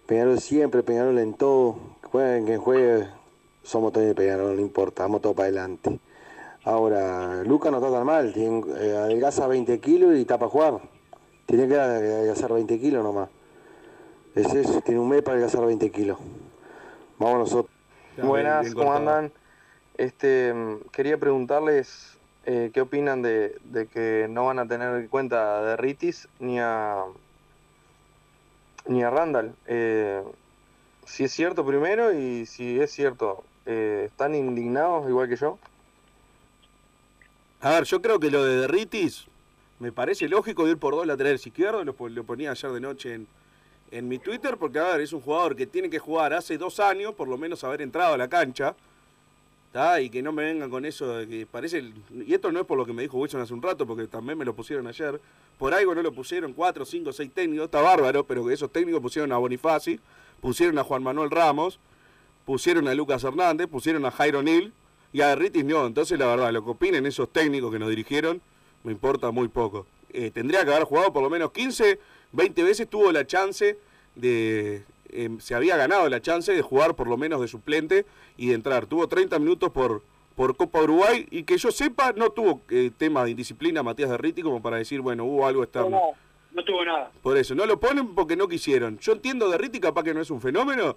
[0.06, 1.76] Peñarol siempre, Peñarol en todo.
[2.10, 3.08] Jueguen quien juegue,
[3.62, 5.98] somos todos de Peñarol, no importa, vamos todo para adelante.
[6.64, 10.80] Ahora, Luca no está tan mal, tiene, eh, adelgaza 20 kilos y está para jugar.
[11.46, 13.30] Tiene que adelgazar 20 kilos nomás.
[14.34, 16.18] Es eso, tiene un mes para adelgazar 20 kilos.
[17.18, 17.74] Vamos nosotros.
[18.22, 19.32] Buenas, ¿cómo andan?
[19.98, 25.08] Este, mm, quería preguntarles eh, qué opinan de, de que no van a tener en
[25.08, 27.04] cuenta a Derritis ni a
[28.86, 29.54] ni a Randall.
[29.66, 30.22] Eh,
[31.04, 35.58] si es cierto primero y si es cierto, eh, ¿están indignados igual que yo?
[37.60, 39.26] A ver, yo creo que lo de Derritis
[39.80, 43.26] me parece lógico ir por dos laterales izquierdos, lo, lo ponía ayer de noche en,
[43.90, 46.78] en mi Twitter, porque a ver, es un jugador que tiene que jugar hace dos
[46.80, 48.74] años, por lo menos haber entrado a la cancha,
[50.00, 52.76] y que no me vengan con eso de que parece, y esto no es por
[52.76, 55.20] lo que me dijo Wilson hace un rato, porque también me lo pusieron ayer,
[55.58, 59.00] por algo no lo pusieron cuatro, cinco, seis técnicos, está bárbaro, pero que esos técnicos
[59.00, 60.00] pusieron a Bonifaci,
[60.40, 61.78] pusieron a Juan Manuel Ramos,
[62.44, 64.72] pusieron a Lucas Hernández, pusieron a Jairo Nil,
[65.12, 68.40] y a Derritis no, entonces la verdad, lo que opinen esos técnicos que nos dirigieron,
[68.84, 69.86] me importa muy poco.
[70.10, 71.98] Eh, tendría que haber jugado por lo menos 15,
[72.32, 73.78] 20 veces, tuvo la chance
[74.14, 74.84] de...
[75.10, 78.06] eh, se había ganado la chance de jugar por lo menos de suplente
[78.36, 78.86] y de entrar.
[78.86, 80.02] Tuvo 30 minutos por,
[80.34, 84.42] por Copa Uruguay y que yo sepa no tuvo eh, tema de indisciplina Matías Derriti
[84.42, 85.90] como para decir, bueno, hubo algo externo.
[85.90, 86.02] No,
[86.52, 87.10] no tuvo nada.
[87.22, 88.98] Por eso, no lo ponen porque no quisieron.
[88.98, 90.96] Yo entiendo Derriti capaz que no es un fenómeno,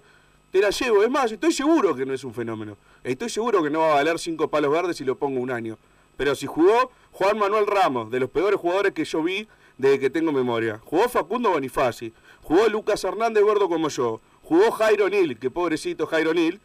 [0.50, 1.02] te la llevo.
[1.02, 2.76] Es más, estoy seguro que no es un fenómeno.
[3.04, 5.78] Estoy seguro que no va a valer cinco palos verdes si lo pongo un año.
[6.16, 9.48] Pero si jugó Juan Manuel Ramos, de los peores jugadores que yo vi
[9.78, 10.80] desde que tengo memoria.
[10.84, 12.12] Jugó Facundo Bonifaci,
[12.52, 16.60] jugó Lucas Hernández gordo como yo, jugó Jairo Nil, que pobrecito Jairo Nil,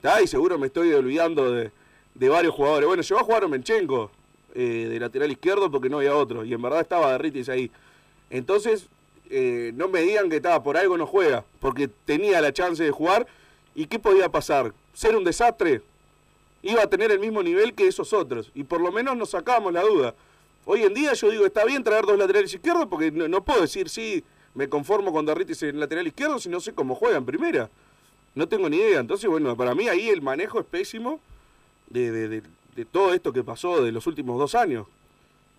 [0.00, 0.20] ¿tá?
[0.20, 1.70] y seguro me estoy olvidando de,
[2.16, 2.88] de varios jugadores.
[2.88, 4.10] Bueno, llegó a jugar Menchenko
[4.56, 7.70] eh, de lateral izquierdo porque no había otro, y en verdad estaba Derritis ahí.
[8.28, 8.88] Entonces,
[9.30, 12.90] eh, no me digan que estaba por algo no juega, porque tenía la chance de
[12.90, 13.28] jugar,
[13.76, 14.74] ¿y qué podía pasar?
[14.94, 15.80] ¿Ser un desastre?
[16.60, 19.72] Iba a tener el mismo nivel que esos otros, y por lo menos nos sacábamos
[19.72, 20.12] la duda.
[20.64, 23.60] Hoy en día yo digo, está bien traer dos laterales izquierdos, porque no, no puedo
[23.60, 24.24] decir, sí,
[24.54, 27.70] me conformo con Derritis en lateral izquierdo si no sé cómo juega en primera.
[28.34, 29.00] No tengo ni idea.
[29.00, 31.20] Entonces, bueno, para mí ahí el manejo es pésimo
[31.88, 32.42] de, de,
[32.74, 34.86] de, todo esto que pasó de los últimos dos años.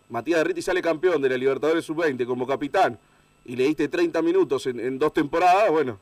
[0.09, 2.99] Matías Derriti sale campeón de la Libertadores Sub-20 como capitán
[3.45, 5.99] y le diste 30 minutos en, dos temporadas, bueno,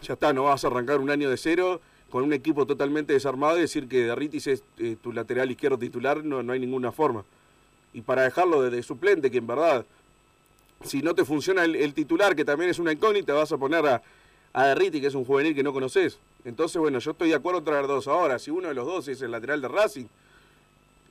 [0.00, 1.80] ya está, no vas a arrancar un año de cero
[2.10, 6.24] con un equipo totalmente desarmado y decir que Derritis es eh, tu lateral izquierdo titular,
[6.24, 7.24] no, no hay ninguna forma.
[7.92, 9.86] Y para dejarlo de, de suplente, que en verdad
[10.84, 14.02] si no te funciona el, titular, que también es una incógnita, vas a poner a,
[14.52, 16.18] a Derriti, que es un juvenil que no conoces.
[16.44, 18.38] Entonces, bueno, yo estoy de acuerdo en traer dos ahora.
[18.38, 20.06] Si uno de los dos es el lateral de Racing,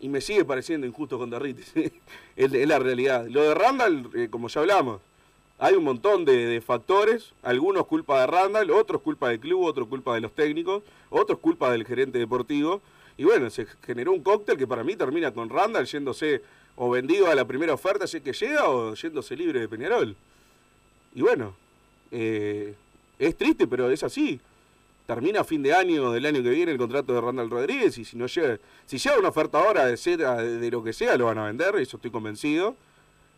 [0.01, 1.61] y me sigue pareciendo injusto con Derriti,
[2.36, 3.28] es, es, la realidad.
[3.28, 4.99] Lo de Randall, eh, como ya hablamos,
[5.59, 9.88] hay un montón de, de, factores, algunos culpa de Randall, otros culpa del club, otros
[9.88, 12.82] culpa de los técnicos, otros culpa del gerente deportivo.
[13.15, 16.41] Y bueno, se generó un cóctel que para mí termina con Randall yéndose
[16.84, 20.15] o vendido a la primera oferta si es que llega o yéndose libre de Peñarol.
[21.13, 21.53] Y bueno,
[22.09, 22.73] eh,
[23.19, 24.39] es triste, pero es así.
[25.05, 28.03] Termina a fin de año del año que viene el contrato de Randall Rodríguez y
[28.03, 28.57] si no llega,
[28.88, 31.97] si llega una oferta ahora de, de lo que sea, lo van a vender, eso
[31.97, 32.75] estoy convencido.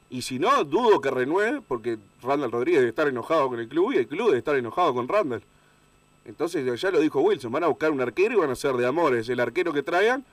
[0.09, 3.91] Y si no, dudo que renueve, porque Randall Rodríguez debe estar enojado con el club
[3.91, 5.43] y el club debe estar enojado con Randall.
[6.23, 8.85] Entonces, ya lo dijo Wilson, van a buscar un arquero y van a ser de
[8.85, 10.23] amores el arquero que traigan.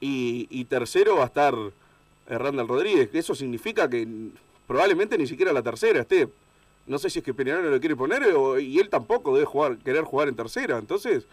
[0.00, 1.54] Y, y tercero va a estar
[2.38, 3.10] Randall Rodríguez.
[3.12, 4.06] Eso significa que
[4.66, 6.28] probablemente ni siquiera la tercera esté.
[6.86, 8.22] No sé si es que Peñarol lo quiere poner
[8.60, 10.78] y él tampoco debe jugar, querer jugar en tercera.
[10.78, 11.26] Entonces,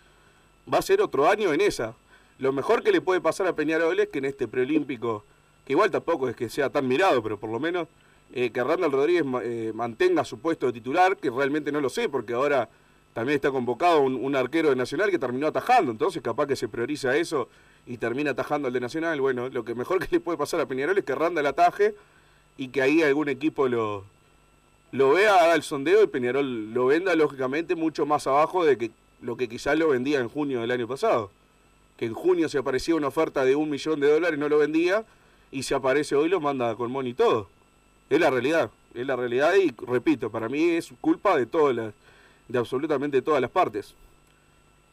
[0.71, 1.95] va a ser otro año en esa.
[2.39, 5.23] Lo mejor que le puede pasar a Peñarol es que en este preolímpico,
[5.65, 7.87] que igual tampoco es que sea tan mirado, pero por lo menos
[8.33, 12.09] eh, que Randall Rodríguez eh, mantenga su puesto de titular, que realmente no lo sé,
[12.09, 12.69] porque ahora
[13.13, 16.67] también está convocado un, un, arquero de Nacional que terminó atajando, entonces capaz que se
[16.67, 17.49] prioriza eso
[17.88, 19.19] y termina atajando al de Nacional.
[19.19, 21.95] Bueno, lo que mejor que le puede pasar a Peñarol es que Randall ataje
[22.57, 24.03] y que ahí algún equipo lo,
[24.91, 28.91] lo vea, haga el sondeo y Peñarol lo venda lógicamente mucho más abajo de que
[29.21, 31.31] lo que quizás lo vendía en junio del año pasado.
[31.97, 35.05] Que en junio se aparecía una oferta de un millón de dólares, no lo vendía,
[35.51, 37.49] y si aparece hoy lo manda con Moni y todo.
[38.09, 38.69] Es la realidad.
[38.93, 41.93] Es la realidad y repito, para mí es culpa de todas
[42.47, 43.93] de absolutamente todas las partes.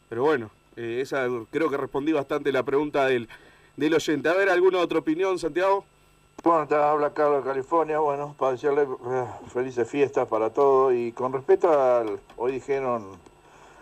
[0.09, 3.29] Pero bueno, eh, esa creo que respondí bastante la pregunta del,
[3.77, 4.29] del oyente.
[4.29, 5.85] A ver, ¿alguna otra opinión, Santiago?
[6.43, 11.12] Bueno, te habla Carlos de California, bueno, para decirle eh, felices fiestas para todos y
[11.12, 13.16] con respecto al, hoy dijeron,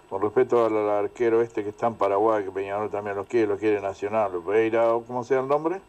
[0.09, 3.59] con respecto al, arquero este que está en Paraguay, que Peñarol también lo quiere, lo
[3.59, 5.81] quiere Nacional, Pereira, o como sea el nombre,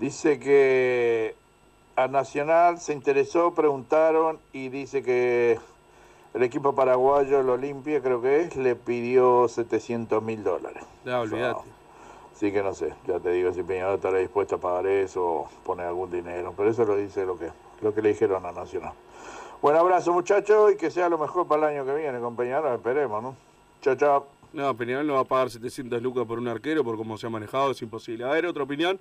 [0.00, 1.36] dice que
[1.94, 5.60] a Nacional se interesó, preguntaron y dice que
[6.34, 10.82] el equipo paraguayo, el Olimpia creo que es, le pidió 700 mil dólares.
[11.04, 11.68] Ya, olvídate.
[12.34, 15.48] Así que no sé, ya te digo si Peñarol estará dispuesto a pagar eso o
[15.64, 17.50] poner algún dinero, pero eso lo dice lo que,
[17.82, 18.94] lo que le dijeron a Nacional.
[19.60, 22.74] Buen abrazo muchachos y que sea lo mejor para el año que viene con Peñarol,
[22.74, 23.36] esperemos, ¿no?
[23.80, 24.26] Chao, chao.
[24.52, 27.30] No, Peñarol no va a pagar 700 lucas por un arquero, por cómo se ha
[27.30, 28.24] manejado, es imposible.
[28.24, 28.98] A ver, ¿otra opinión?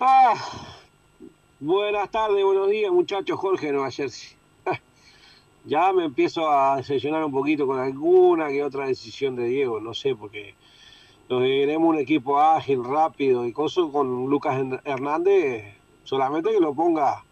[0.00, 0.34] Ah,
[1.60, 3.38] buenas tardes, buenos días, muchachos.
[3.38, 4.36] Jorge Nueva Jersey.
[5.64, 9.94] Ya me empiezo a decepcionar un poquito con alguna que otra decisión de Diego, no
[9.94, 10.54] sé, porque
[11.28, 15.64] nos queremos un equipo ágil, rápido y coso con Lucas Hernández,
[16.02, 17.24] solamente que lo ponga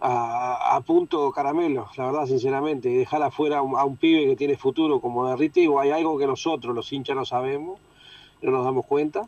[0.00, 5.00] a, punto caramelo, la verdad, sinceramente, y dejar afuera a un, pibe que tiene futuro
[5.00, 7.80] como Derrite, o hay algo que nosotros, los hinchas, no sabemos,
[8.42, 9.26] no nos damos cuenta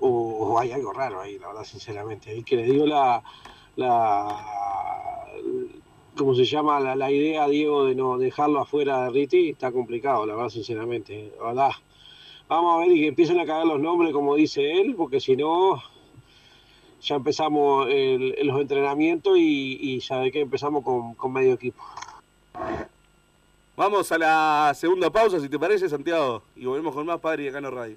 [0.00, 2.36] o, hay algo raro ahí, la verdad, sinceramente.
[2.36, 3.22] Y que le digo la
[6.16, 6.80] ¿cómo se llama?
[6.80, 11.32] La, la idea, Diego, de no dejarlo afuera de Riti, está complicado, la verdad, sinceramente.
[11.38, 11.70] La verdad.
[12.48, 15.36] Vamos a ver y que empiecen a caer los nombres, como dice él, porque si
[15.36, 15.82] no,
[17.00, 21.82] ya empezamos los entrenamientos y, y sabe que empezamos con, con medio equipo.
[23.74, 26.42] Vamos a la segunda pausa, si te parece, Santiago.
[26.54, 27.96] Y volvemos con más Padre y Decano Radio.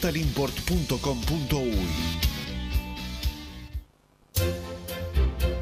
[0.01, 2.40] www.totalimport.com.uy.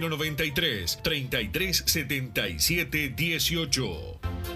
[0.00, 4.55] 093 3377 18.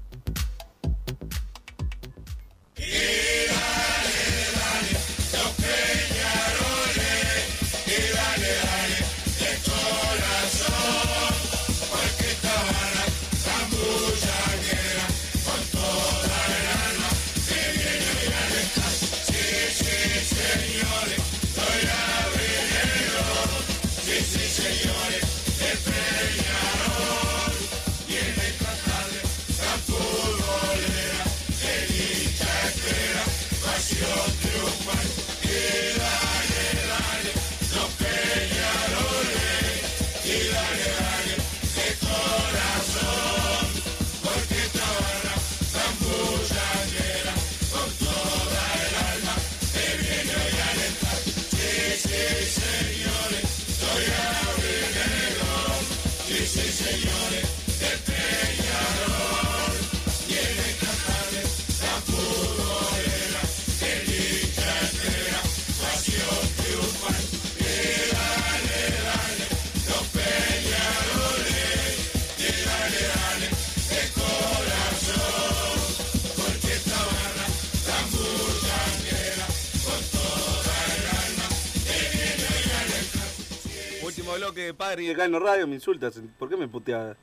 [84.77, 86.21] Padre y decano radio, me insultas.
[86.39, 87.17] ¿Por qué me puteas?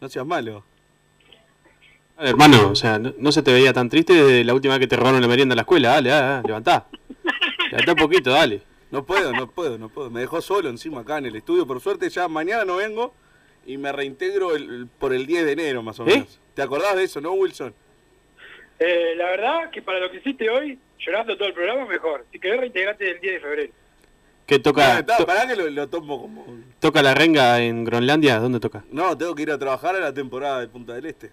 [0.00, 0.64] No seas malo.
[2.16, 4.80] Dale, hermano, o sea, no, no se te veía tan triste desde la última vez
[4.80, 5.90] que te robaron la merienda en la escuela.
[5.90, 6.86] Dale, dale, dale, levantá.
[7.70, 8.62] Levantá un poquito, dale.
[8.90, 10.10] No puedo, no puedo, no puedo.
[10.10, 11.66] Me dejó solo encima acá en el estudio.
[11.66, 13.14] Por suerte ya mañana no vengo
[13.64, 16.12] y me reintegro el- el- por el 10 de enero más o ¿Eh?
[16.14, 16.40] menos.
[16.54, 17.72] ¿Te acordás de eso, no, Wilson?
[18.78, 22.26] Eh, la verdad que para lo que hiciste hoy, llorando todo el programa, mejor.
[22.32, 23.72] Si querés reintegrarte del 10 de febrero.
[24.50, 24.94] ¿Qué toca?
[24.94, 26.44] No, está, to- pará que lo, lo tomo como...
[26.80, 28.38] ¿Toca la renga en Groenlandia?
[28.40, 28.84] ¿Dónde toca?
[28.90, 31.30] No, tengo que ir a trabajar a la temporada de Punta del Este.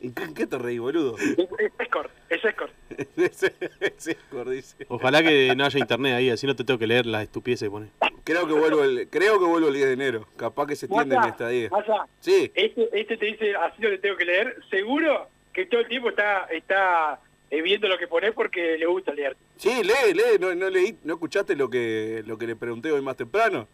[0.00, 1.16] ¿Y qué, qué te reí, boludo?
[1.58, 2.72] Es escort, es escort.
[3.16, 4.86] ese escort, dice.
[4.88, 7.70] Ojalá que no haya internet ahí, así no te tengo que leer las estupideces que
[7.72, 7.88] pone.
[8.22, 10.28] Creo que vuelvo el, creo que vuelvo el 10 de enero.
[10.36, 11.68] Capaz que se extiende mi estadía.
[11.70, 12.52] Masa, Sí.
[12.54, 14.56] Este, este te dice, así no le tengo que leer.
[14.70, 17.18] Seguro que todo el tiempo está está
[17.50, 19.36] viendo lo que pones porque le gusta leer.
[19.56, 20.38] Sí, lee, lee.
[20.40, 23.66] No, no leí, ¿no escuchaste lo que, lo que le pregunté hoy más temprano?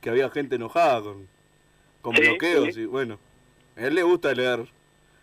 [0.00, 1.28] Que había gente enojada con,
[2.02, 2.82] con Sí, bloqueos sí.
[2.82, 3.18] y bueno.
[3.76, 4.66] A él le gusta leer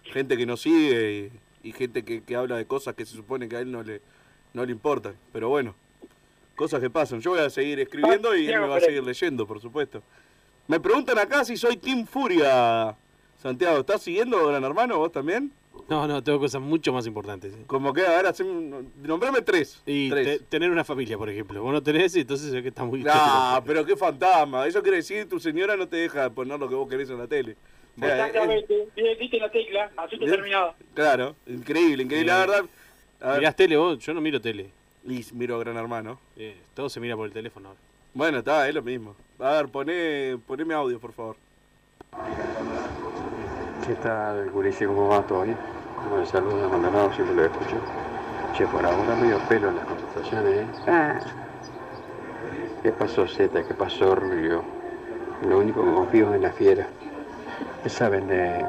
[0.04, 1.32] gente que no sigue
[1.64, 3.82] y, y gente que, que habla de cosas que se supone que a él no
[3.84, 4.02] le,
[4.54, 5.16] no le importan.
[5.32, 5.74] Pero bueno,
[6.56, 7.22] cosas que pasan.
[7.22, 10.04] Yo voy a seguir escribiendo y él me va a seguir leyendo, por supuesto.
[10.68, 12.96] Me preguntan acá si soy Team Furia,
[13.42, 13.80] Santiago.
[13.80, 15.52] ¿Estás siguiendo, gran hermano, vos también?
[15.90, 17.54] No, no, tengo cosas mucho más importantes.
[17.54, 17.64] ¿eh?
[17.68, 19.82] Como que, a ver, haceme un- nombrame tres.
[19.86, 20.26] Y Tres.
[20.40, 21.62] te- tener una familia, por ejemplo.
[21.62, 23.04] Vos no tenés y entonces ve que está muy...
[23.04, 24.66] No, pero qué fantasma.
[24.68, 27.18] Eso quiere decir que tu señora no te deja poner lo que vos querés en
[27.18, 27.56] la tele.
[27.98, 28.88] Es- Exactamente.
[28.96, 30.32] Bien, diste la tecla, asunto Bien.
[30.38, 30.76] terminado.
[30.94, 32.32] claro, increíble, increíble.
[32.32, 32.66] La verdad.
[33.20, 34.00] a ver, ¿Mirás tele vos?
[34.00, 34.70] Yo no miro tele.
[35.06, 36.20] Y miro a Gran Hermano.
[36.38, 37.80] Eh, todo se mira por el teléfono ahora.
[38.14, 39.16] Bueno, está, es lo mismo.
[39.40, 41.36] A ver, poné, poneme audio, por favor.
[43.86, 44.88] ¿Qué tal, Gurice?
[44.88, 45.22] ¿Cómo va?
[45.24, 45.58] ¿Todo bien?
[45.98, 47.76] Como el saludo de Maldonado, siempre lo escucho.
[48.56, 50.66] Che, por ahora medio pelo en las contestaciones, ¿eh?
[50.88, 51.20] Ah.
[52.82, 53.62] ¿Qué pasó, Z?
[53.64, 54.64] ¿Qué pasó, Rubio?
[55.46, 56.88] Lo único que confío es en la fiera.
[57.84, 58.66] ¿Qué saben de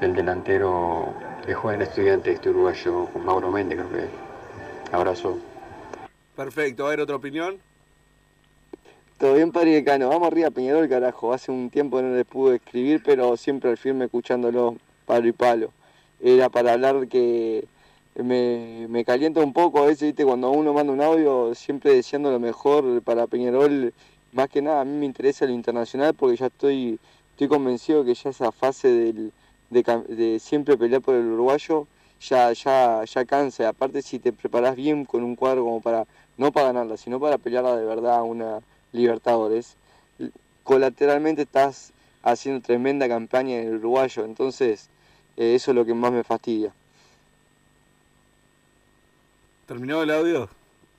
[0.00, 1.12] el delantero
[1.44, 4.96] que juega en estudiante este uruguayo con Mauro Méndez, creo que?
[4.96, 5.38] Abrazo.
[6.36, 7.58] Perfecto, a ver, otra opinión.
[9.20, 10.08] Todo bien, padre decano.
[10.08, 11.34] Vamos arriba, Peñarol, carajo.
[11.34, 15.72] Hace un tiempo no les pude escribir, pero siempre al firme escuchándolo, palo y palo.
[16.22, 17.66] Era para hablar que
[18.14, 20.24] me, me calienta un poco a veces, ¿viste?
[20.24, 23.92] Cuando uno manda un audio, siempre deseando lo mejor para Peñarol.
[24.32, 26.98] Más que nada, a mí me interesa lo internacional porque ya estoy,
[27.32, 29.32] estoy convencido que ya esa fase del,
[29.68, 31.86] de siempre pelear por el uruguayo
[32.22, 33.68] ya, ya, ya cansa.
[33.68, 36.06] Aparte, si te preparás bien con un cuadro como para,
[36.38, 38.60] no para ganarla, sino para pelearla de verdad una
[38.92, 39.76] Libertadores,
[40.64, 44.24] colateralmente estás haciendo tremenda campaña en el uruguayo.
[44.24, 44.88] Entonces,
[45.36, 46.72] eh, eso es lo que más me fastidia.
[49.66, 50.48] ¿Terminó el audio?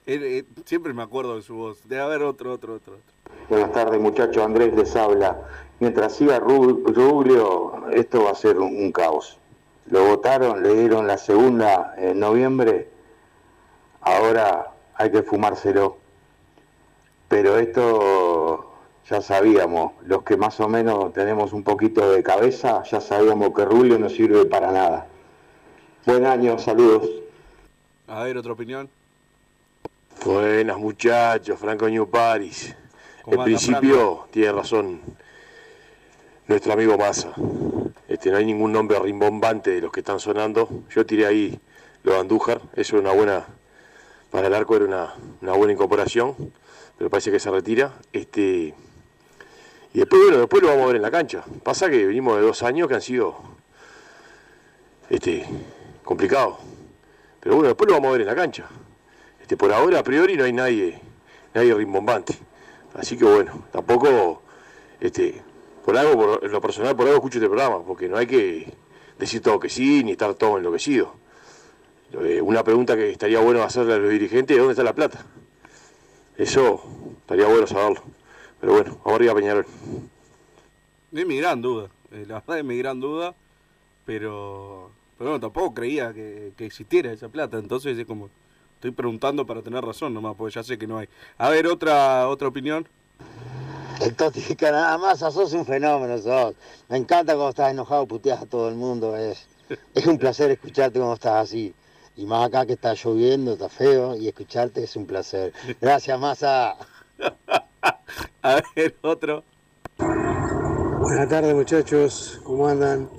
[0.06, 1.80] Él, eh, siempre me acuerdo de su voz.
[1.88, 2.94] Debe haber otro, otro, otro.
[2.94, 3.12] otro.
[3.50, 5.42] Buenas tardes muchachos, Andrés les habla.
[5.80, 9.38] Mientras siga Ru- Ruglio, esto va a ser un, un caos.
[9.88, 12.88] Lo votaron, le dieron la segunda en noviembre,
[14.00, 15.98] ahora hay que fumárselo.
[17.32, 18.74] Pero esto
[19.10, 23.64] ya sabíamos, los que más o menos tenemos un poquito de cabeza, ya sabíamos que
[23.64, 25.08] Rubio no sirve para nada.
[26.06, 27.10] Buen año, saludos.
[28.08, 28.90] A ver, otra opinión.
[30.26, 32.76] Buenas muchachos, Franco New Paris.
[33.22, 35.00] ¿Cómo En principio, tiene razón
[36.48, 37.32] nuestro amigo Massa.
[38.10, 40.68] Este, no hay ningún nombre rimbombante de los que están sonando.
[40.94, 41.58] Yo tiré ahí
[42.04, 43.48] lo de Andújar, eso era una buena,
[44.32, 46.36] para el arco era una, una buena incorporación,
[47.02, 47.93] pero parece que se retira.
[48.14, 48.76] Este,
[49.91, 51.43] y después, bueno, después lo vamos a ver en la cancha.
[51.64, 53.38] Pasa que venimos de dos años que han sido
[55.10, 55.43] este,
[56.04, 56.58] complicados.
[57.39, 58.68] Pero bueno, después lo vamos a ver en la cancha.
[59.41, 61.02] Este, por ahora, a priori, no hay nadie,
[61.56, 62.38] nadie rimbombante.
[62.93, 64.43] Así que bueno, tampoco,
[64.99, 65.41] este,
[65.84, 68.72] por algo, por, en lo personal, por algo escucho este programa, porque no hay que
[69.18, 71.16] decir todo que sí, ni estar todo enloquecido.
[72.14, 75.26] Eh, una pregunta que estaría bueno hacerle a los dirigentes es dónde está la plata.
[76.38, 76.82] Eso
[77.22, 78.02] estaría bueno saberlo.
[78.60, 79.66] Pero bueno, vamos arriba Peñarol.
[81.12, 81.90] Es mi gran duda.
[82.12, 83.36] eh, la verdad es mi gran duda.
[84.06, 87.58] Pero, pero bueno, tampoco creía que, que existiera esa plata.
[87.58, 88.30] Entonces es como,
[88.76, 91.08] estoy preguntando para tener razón nomás, porque ya sé que no hay.
[91.38, 92.88] A ver, otra, otra opinión.
[94.02, 94.16] El
[94.62, 96.56] nada más, sos un fenómeno, sos.
[96.90, 99.16] Me encanta cuando estás enojado, puteas a todo el mundo.
[99.16, 99.48] Es,
[99.94, 101.74] es un placer escucharte cuando estás así.
[102.16, 105.53] Y más acá que está lloviendo, está feo, y escucharte es un placer.
[105.80, 106.76] Gracias, Massa.
[108.43, 109.43] A ver, otro.
[109.97, 113.09] Buenas tardes muchachos, ¿cómo andan?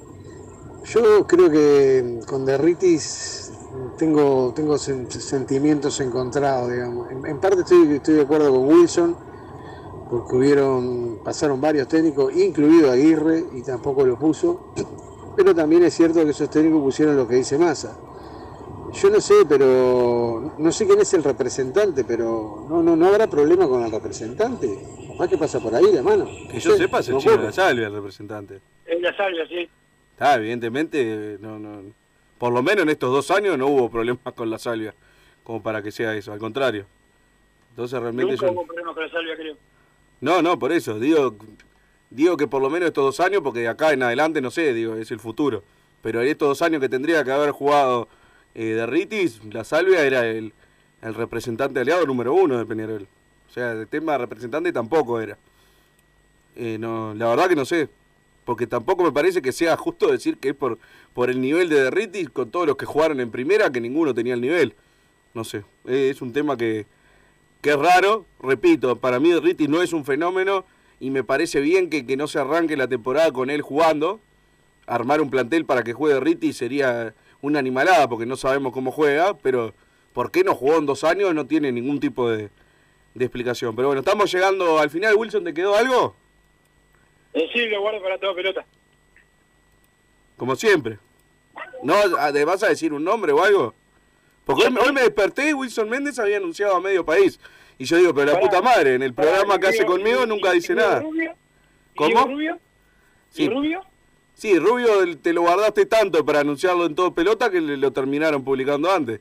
[0.85, 3.53] Yo creo que con Derritis
[3.99, 7.11] tengo, tengo sen- sentimientos encontrados, digamos.
[7.11, 9.17] En, en parte estoy, estoy de acuerdo con Wilson,
[10.11, 14.73] porque hubieron, pasaron varios técnicos, incluido Aguirre, y tampoco lo puso.
[15.37, 17.97] Pero también es cierto que esos técnicos pusieron lo que dice Massa.
[18.95, 23.27] Yo no sé, pero no sé quién es el representante, pero no, no, no habrá
[23.27, 24.69] problema con el representante.
[25.09, 26.27] Capaz que pasa por ahí la mano.
[26.51, 28.61] Que yo sepa, es el no chino de la salvia el representante.
[28.85, 29.69] Es la salvia, sí.
[30.13, 31.83] Está, evidentemente, no, no,
[32.39, 34.95] por lo menos en estos dos años no hubo problemas con la salvia,
[35.43, 36.87] como para que sea eso, al contrario.
[37.71, 38.53] Entonces realmente Nunca yo...
[38.53, 39.57] hubo problemas con la salvia, creo.
[40.21, 41.35] No, no, por eso, digo,
[42.11, 44.75] digo que por lo menos estos dos años, porque de acá en adelante, no sé,
[44.75, 45.63] digo, es el futuro.
[46.03, 48.09] Pero en estos dos años que tendría que haber jugado
[48.55, 50.53] eh, de la Salvia era el,
[51.01, 53.09] representante aliado número uno de Peñarol.
[53.49, 55.37] O sea, el tema representante tampoco era.
[56.57, 57.89] Eh, no, la verdad que no sé.
[58.45, 60.79] Porque tampoco me parece que sea justo decir que es por,
[61.15, 64.35] por el nivel de Derritis con todos los que jugaron en primera, que ninguno tenía
[64.35, 64.75] el nivel.
[65.35, 66.87] No sé, eh, es un tema que,
[67.61, 68.27] que es raro.
[68.41, 70.65] Repito, para mí Derritis no es un fenómeno
[71.01, 74.21] y me parece bien que, que no se arranque la temporada con él jugando.
[74.87, 79.37] Armar un plantel para que juegue Derritis sería una animalada porque no sabemos cómo juega,
[79.37, 79.75] pero
[80.15, 81.35] ¿por qué no jugó en dos años?
[81.35, 82.49] No tiene ningún tipo de,
[83.15, 83.77] de explicación.
[83.77, 85.15] Pero bueno, estamos llegando al final.
[85.17, 86.17] Wilson, ¿te quedó algo?
[87.35, 88.65] Eh, sí, lo guardo para toda pelota.
[90.37, 90.99] Como siempre.
[91.83, 91.95] ¿No
[92.33, 93.75] te vas a decir un nombre o algo?
[94.45, 97.39] Porque hoy, me- hoy me desperté y Wilson Méndez había anunciado a medio país.
[97.79, 100.75] Y yo digo, pero la puta madre, en el programa que hace conmigo nunca dice
[100.75, 101.03] nada.
[101.97, 102.27] ¿Cómo?
[102.27, 102.59] Rubio?
[104.43, 108.91] Sí, Rubio te lo guardaste tanto para anunciarlo en todo pelota que lo terminaron publicando
[108.91, 109.21] antes.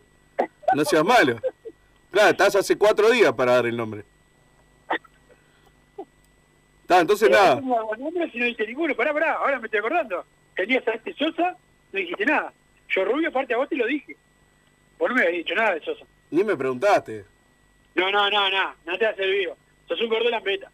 [0.73, 1.39] No seas malo.
[2.09, 4.03] Claro, estás hace cuatro días para dar el nombre.
[6.81, 7.55] Está, entonces Pero nada.
[7.57, 8.95] ¿cómo hago nombres si no dice ninguno?
[8.95, 10.25] Pará, pará, ahora me estoy acordando.
[10.55, 11.55] Tenías a este Sosa,
[11.91, 12.51] no dijiste nada.
[12.89, 14.17] Yo Rubio, aparte a vos te lo dije.
[14.97, 16.03] Vos no me habías dicho nada de Sosa.
[16.31, 17.25] Ni me preguntaste.
[17.93, 19.55] No, no, no, no, no te haces vivo.
[19.87, 20.71] Sos un gordo lampeta.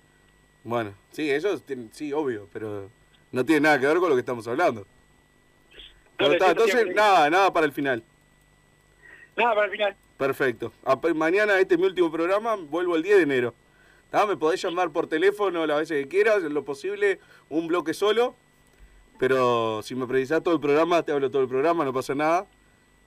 [0.64, 2.90] Bueno, sí, ellos sí, obvio, pero
[3.38, 4.82] no tiene nada que ver con lo que estamos hablando.
[6.18, 8.04] Pero pero está, entonces nada, nada para el final.
[9.36, 9.96] Nada, para el final.
[10.18, 10.74] Perfecto.
[10.84, 13.54] A- mañana este es mi último programa, vuelvo el 10 de enero.
[14.10, 14.26] ¿Tá?
[14.26, 17.20] Me podés llamar por teléfono las veces que quieras, en lo posible,
[17.50, 18.36] un bloque solo.
[19.20, 22.48] Pero si me precisás todo el programa, te hablo todo el programa, no pasa nada.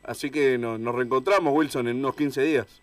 [0.04, 2.80] Así que no- nos reencontramos, Wilson, en unos 15 días.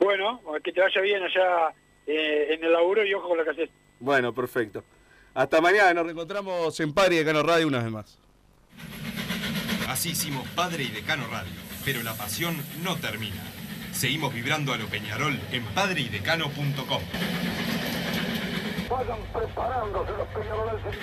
[0.00, 1.72] Bueno, que te vaya bien allá
[2.08, 3.70] eh, en el laburo y ojo con lo que haces.
[4.00, 4.82] Bueno, perfecto.
[5.34, 8.18] Hasta mañana, nos reencontramos en Pari de Cano Radio una vez más.
[9.88, 11.52] Así hicimos Padre y Decano Radio,
[11.84, 13.42] pero la pasión no termina.
[13.92, 17.02] Seguimos vibrando a lo Peñarol en padreidecano.com.
[18.90, 20.98] Vayan preparándose los peñarolenses.